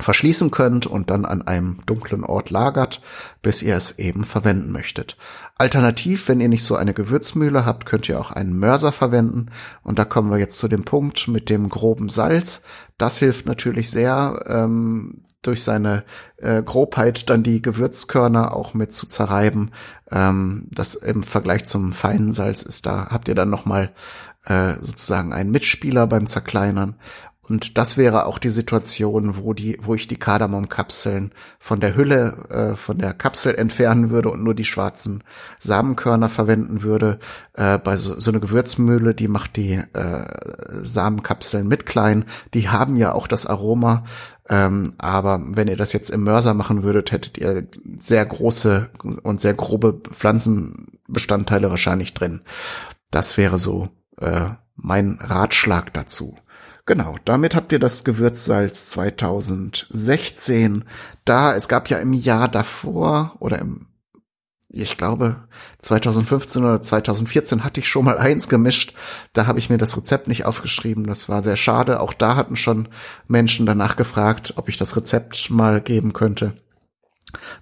verschließen 0.00 0.50
könnt 0.50 0.86
und 0.86 1.10
dann 1.10 1.24
an 1.24 1.42
einem 1.42 1.80
dunklen 1.86 2.24
Ort 2.24 2.50
lagert, 2.50 3.02
bis 3.42 3.62
ihr 3.62 3.76
es 3.76 3.98
eben 3.98 4.24
verwenden 4.24 4.70
möchtet. 4.72 5.16
Alternativ, 5.56 6.28
wenn 6.28 6.40
ihr 6.40 6.48
nicht 6.48 6.64
so 6.64 6.76
eine 6.76 6.94
Gewürzmühle 6.94 7.66
habt, 7.66 7.86
könnt 7.86 8.08
ihr 8.08 8.20
auch 8.20 8.30
einen 8.30 8.56
Mörser 8.56 8.92
verwenden. 8.92 9.46
Und 9.82 9.98
da 9.98 10.04
kommen 10.04 10.30
wir 10.30 10.38
jetzt 10.38 10.58
zu 10.58 10.68
dem 10.68 10.84
Punkt 10.84 11.26
mit 11.28 11.50
dem 11.50 11.68
groben 11.68 12.08
Salz. 12.08 12.62
Das 12.96 13.18
hilft 13.18 13.46
natürlich 13.46 13.90
sehr, 13.90 14.44
ähm, 14.46 15.22
durch 15.42 15.62
seine 15.62 16.04
äh, 16.36 16.62
Grobheit 16.62 17.30
dann 17.30 17.42
die 17.42 17.62
Gewürzkörner 17.62 18.54
auch 18.54 18.74
mit 18.74 18.92
zu 18.92 19.06
zerreiben. 19.06 19.70
Ähm, 20.10 20.66
das 20.70 20.94
im 20.94 21.22
Vergleich 21.22 21.66
zum 21.66 21.92
feinen 21.92 22.32
Salz 22.32 22.62
ist 22.62 22.86
da, 22.86 23.08
habt 23.10 23.28
ihr 23.28 23.34
dann 23.34 23.50
nochmal 23.50 23.92
äh, 24.46 24.74
sozusagen 24.80 25.32
einen 25.32 25.50
Mitspieler 25.50 26.06
beim 26.06 26.26
Zerkleinern. 26.26 26.96
Und 27.48 27.78
das 27.78 27.96
wäre 27.96 28.26
auch 28.26 28.38
die 28.38 28.50
Situation, 28.50 29.38
wo 29.38 29.54
die, 29.54 29.78
wo 29.80 29.94
ich 29.94 30.06
die 30.06 30.18
Kardamomkapseln 30.18 31.32
von 31.58 31.80
der 31.80 31.96
Hülle, 31.96 32.36
äh, 32.50 32.76
von 32.76 32.98
der 32.98 33.14
Kapsel 33.14 33.54
entfernen 33.54 34.10
würde 34.10 34.30
und 34.30 34.42
nur 34.42 34.54
die 34.54 34.64
schwarzen 34.64 35.24
Samenkörner 35.58 36.28
verwenden 36.28 36.82
würde. 36.82 37.18
Äh, 37.54 37.78
bei 37.78 37.96
so, 37.96 38.20
so 38.20 38.30
einer 38.30 38.40
Gewürzmühle, 38.40 39.14
die 39.14 39.28
macht 39.28 39.56
die 39.56 39.72
äh, 39.72 40.24
Samenkapseln 40.82 41.66
mit 41.66 41.86
klein. 41.86 42.26
Die 42.52 42.68
haben 42.68 42.96
ja 42.96 43.12
auch 43.12 43.26
das 43.26 43.46
Aroma. 43.46 44.04
Ähm, 44.50 44.94
aber 44.98 45.42
wenn 45.44 45.68
ihr 45.68 45.76
das 45.76 45.92
jetzt 45.92 46.10
im 46.10 46.24
Mörser 46.24 46.54
machen 46.54 46.82
würdet, 46.82 47.12
hättet 47.12 47.38
ihr 47.38 47.66
sehr 47.98 48.24
große 48.24 48.90
und 49.22 49.40
sehr 49.40 49.54
grobe 49.54 50.00
Pflanzenbestandteile 50.10 51.70
wahrscheinlich 51.70 52.14
drin. 52.14 52.42
Das 53.10 53.36
wäre 53.36 53.58
so 53.58 53.88
äh, 54.18 54.50
mein 54.76 55.18
Ratschlag 55.20 55.92
dazu. 55.92 56.36
Genau, 56.88 57.16
damit 57.26 57.54
habt 57.54 57.70
ihr 57.72 57.78
das 57.78 58.02
Gewürzsalz 58.02 58.88
2016. 58.88 60.86
Da, 61.26 61.54
es 61.54 61.68
gab 61.68 61.90
ja 61.90 61.98
im 61.98 62.14
Jahr 62.14 62.48
davor 62.48 63.36
oder 63.40 63.58
im, 63.58 63.88
ich 64.70 64.96
glaube, 64.96 65.36
2015 65.82 66.64
oder 66.64 66.80
2014 66.80 67.62
hatte 67.62 67.80
ich 67.80 67.88
schon 67.90 68.06
mal 68.06 68.16
eins 68.16 68.48
gemischt. 68.48 68.94
Da 69.34 69.46
habe 69.46 69.58
ich 69.58 69.68
mir 69.68 69.76
das 69.76 69.98
Rezept 69.98 70.28
nicht 70.28 70.46
aufgeschrieben. 70.46 71.06
Das 71.06 71.28
war 71.28 71.42
sehr 71.42 71.58
schade. 71.58 72.00
Auch 72.00 72.14
da 72.14 72.36
hatten 72.36 72.56
schon 72.56 72.88
Menschen 73.26 73.66
danach 73.66 73.96
gefragt, 73.96 74.54
ob 74.56 74.70
ich 74.70 74.78
das 74.78 74.96
Rezept 74.96 75.50
mal 75.50 75.82
geben 75.82 76.14
könnte. 76.14 76.56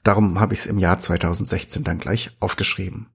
Darum 0.05 0.39
habe 0.39 0.55
ich 0.55 0.61
es 0.61 0.67
im 0.67 0.79
Jahr 0.79 1.01
2016 1.01 1.83
dann 1.83 1.99
gleich 1.99 2.31
aufgeschrieben. 2.39 3.09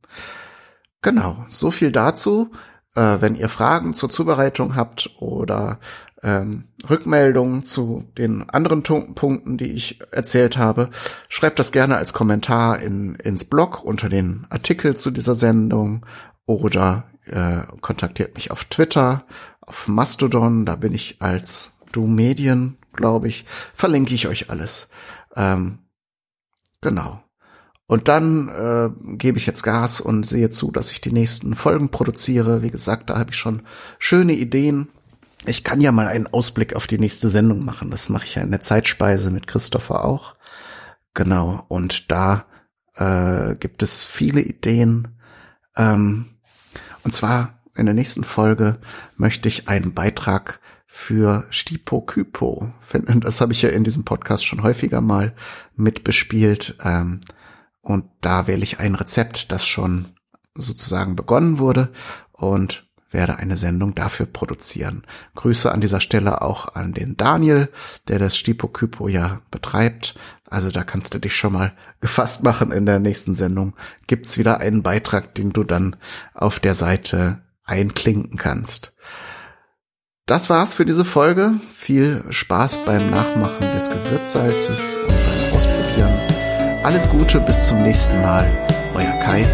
Genau, 1.02 1.46
so 1.48 1.72
viel 1.72 1.94
dazu. 1.94 2.52
Äh, 2.96 3.18
wenn 3.22 3.36
ihr 3.36 3.50
Fragen 3.50 3.94
zur 3.94 4.10
Zubereitung 4.10 4.76
habt 4.76 5.12
oder 5.20 5.80
ähm, 6.24 6.66
Rückmeldungen 6.90 7.64
zu 7.64 8.06
den 8.18 8.50
anderen 8.50 8.84
Punkten, 8.84 9.58
die 9.58 9.72
ich 9.72 10.00
erzählt 10.12 10.58
habe, 10.58 10.90
schreibt 11.30 11.60
das 11.60 11.72
gerne 11.72 11.98
als 11.98 12.14
Kommentar 12.14 12.80
in, 12.80 13.16
ins 13.16 13.46
Blog 13.46 13.84
unter 13.84 14.10
den 14.10 14.46
Artikel 14.50 14.96
zu 14.96 15.12
dieser 15.12 15.36
Sendung 15.36 16.06
oder 16.46 17.06
äh, 17.26 17.62
kontaktiert 17.82 18.36
mich 18.36 18.52
auf 18.52 18.66
Twitter, 18.66 19.26
auf 19.62 19.88
Mastodon, 19.88 20.66
da 20.66 20.76
bin 20.76 20.94
ich 20.94 21.22
als 21.22 21.74
Du 21.92 22.08
Medien, 22.08 22.78
glaube 22.94 23.28
ich, 23.28 23.46
verlinke 23.76 24.14
ich 24.14 24.28
euch 24.28 24.50
alles. 24.50 24.90
Ähm, 25.36 25.80
genau. 26.82 27.24
Und 27.92 28.08
dann 28.08 28.48
äh, 28.48 28.90
gebe 29.18 29.38
ich 29.38 29.46
jetzt 29.46 29.64
Gas 29.64 30.00
und 30.00 30.26
sehe 30.26 30.50
zu, 30.50 30.72
dass 30.72 30.94
ich 30.94 31.02
die 31.02 31.12
nächsten 31.12 31.56
Folgen 31.56 31.90
produziere. 31.90 32.64
Wie 32.64 32.72
gesagt, 32.72 33.10
da 33.10 33.20
habe 33.20 33.32
ich 33.32 33.36
schon 33.36 33.64
schöne 34.00 34.32
Ideen. 34.32 34.88
Ich 35.46 35.66
kann 35.66 35.82
ja 35.82 35.92
mal 35.92 36.08
einen 36.08 36.28
Ausblick 36.28 36.74
auf 36.74 36.88
die 36.88 37.00
nächste 37.00 37.28
Sendung 37.28 37.66
machen. 37.66 37.92
Das 37.92 38.08
mache 38.08 38.24
ich 38.24 38.36
ja 38.36 38.44
in 38.44 38.52
der 38.52 38.62
Zeitspeise 38.62 39.30
mit 39.30 39.46
Christopher 39.46 40.06
auch. 40.06 40.36
Genau. 41.14 41.66
Und 41.68 42.10
da 42.10 42.46
äh, 42.96 43.56
gibt 43.56 43.84
es 43.84 44.06
viele 44.06 44.40
Ideen. 44.40 45.10
Ähm, 45.76 46.28
und 47.04 47.14
zwar 47.14 47.60
in 47.76 47.88
der 47.88 47.96
nächsten 47.96 48.24
Folge 48.24 48.78
möchte 49.18 49.50
ich 49.50 49.68
einen 49.68 49.94
Beitrag 49.94 50.62
für 50.88 51.46
Stipo 51.50 52.00
Kypo. 52.00 52.72
Das 53.06 53.42
habe 53.42 53.52
ich 53.52 53.62
ja 53.62 53.70
in 53.70 53.84
diesem 53.84 54.06
Podcast 54.06 54.46
schon 54.46 54.64
häufiger 54.64 55.02
mal 55.02 55.34
mitbespielt. 55.76 56.78
Ähm, 56.86 57.20
und 57.82 58.06
da 58.22 58.48
wähle 58.48 58.64
ich 58.64 58.80
ein 58.80 58.96
Rezept, 58.96 59.52
das 59.52 59.66
schon 59.66 60.10
sozusagen 60.56 61.16
begonnen 61.16 61.58
wurde 61.60 61.92
und 62.32 62.86
werde 63.12 63.38
eine 63.38 63.58
Sendung 63.58 63.94
dafür 63.94 64.26
produzieren. 64.26 65.04
Grüße 65.36 65.72
an 65.72 65.82
dieser 65.82 66.02
Stelle 66.02 66.42
auch 66.42 66.76
an 66.76 66.94
den 66.94 67.18
Daniel, 67.18 67.70
der 68.08 68.20
das 68.20 68.38
Stipo 68.38 68.68
Kypo 68.68 69.08
ja 69.08 69.42
betreibt. 69.52 70.16
Also 70.50 70.72
da 70.72 70.84
kannst 70.84 71.14
du 71.14 71.20
dich 71.20 71.36
schon 71.36 71.54
mal 71.54 71.74
gefasst 72.00 72.44
machen. 72.44 72.72
In 72.72 72.86
der 72.86 73.00
nächsten 73.00 73.34
Sendung 73.34 73.74
gibt's 74.08 74.38
wieder 74.38 74.60
einen 74.60 74.84
Beitrag, 74.84 75.36
den 75.36 75.52
du 75.52 75.64
dann 75.64 75.98
auf 76.34 76.60
der 76.60 76.74
Seite 76.74 77.42
einklinken 77.64 78.38
kannst. 78.38 78.96
Das 80.26 80.50
war's 80.50 80.74
für 80.74 80.86
diese 80.86 81.06
Folge. 81.06 81.56
Viel 81.76 82.24
Spaß 82.30 82.86
beim 82.86 83.10
Nachmachen 83.10 83.74
des 83.76 83.90
Gewürzsalzes 83.90 84.98
und 84.98 85.10
beim 85.10 85.58
Ausprobieren. 85.58 86.31
Alles 86.84 87.08
Gute, 87.08 87.40
bis 87.40 87.68
zum 87.68 87.84
nächsten 87.84 88.20
Mal. 88.22 88.50
Euer 88.96 89.14
Kai, 89.20 89.46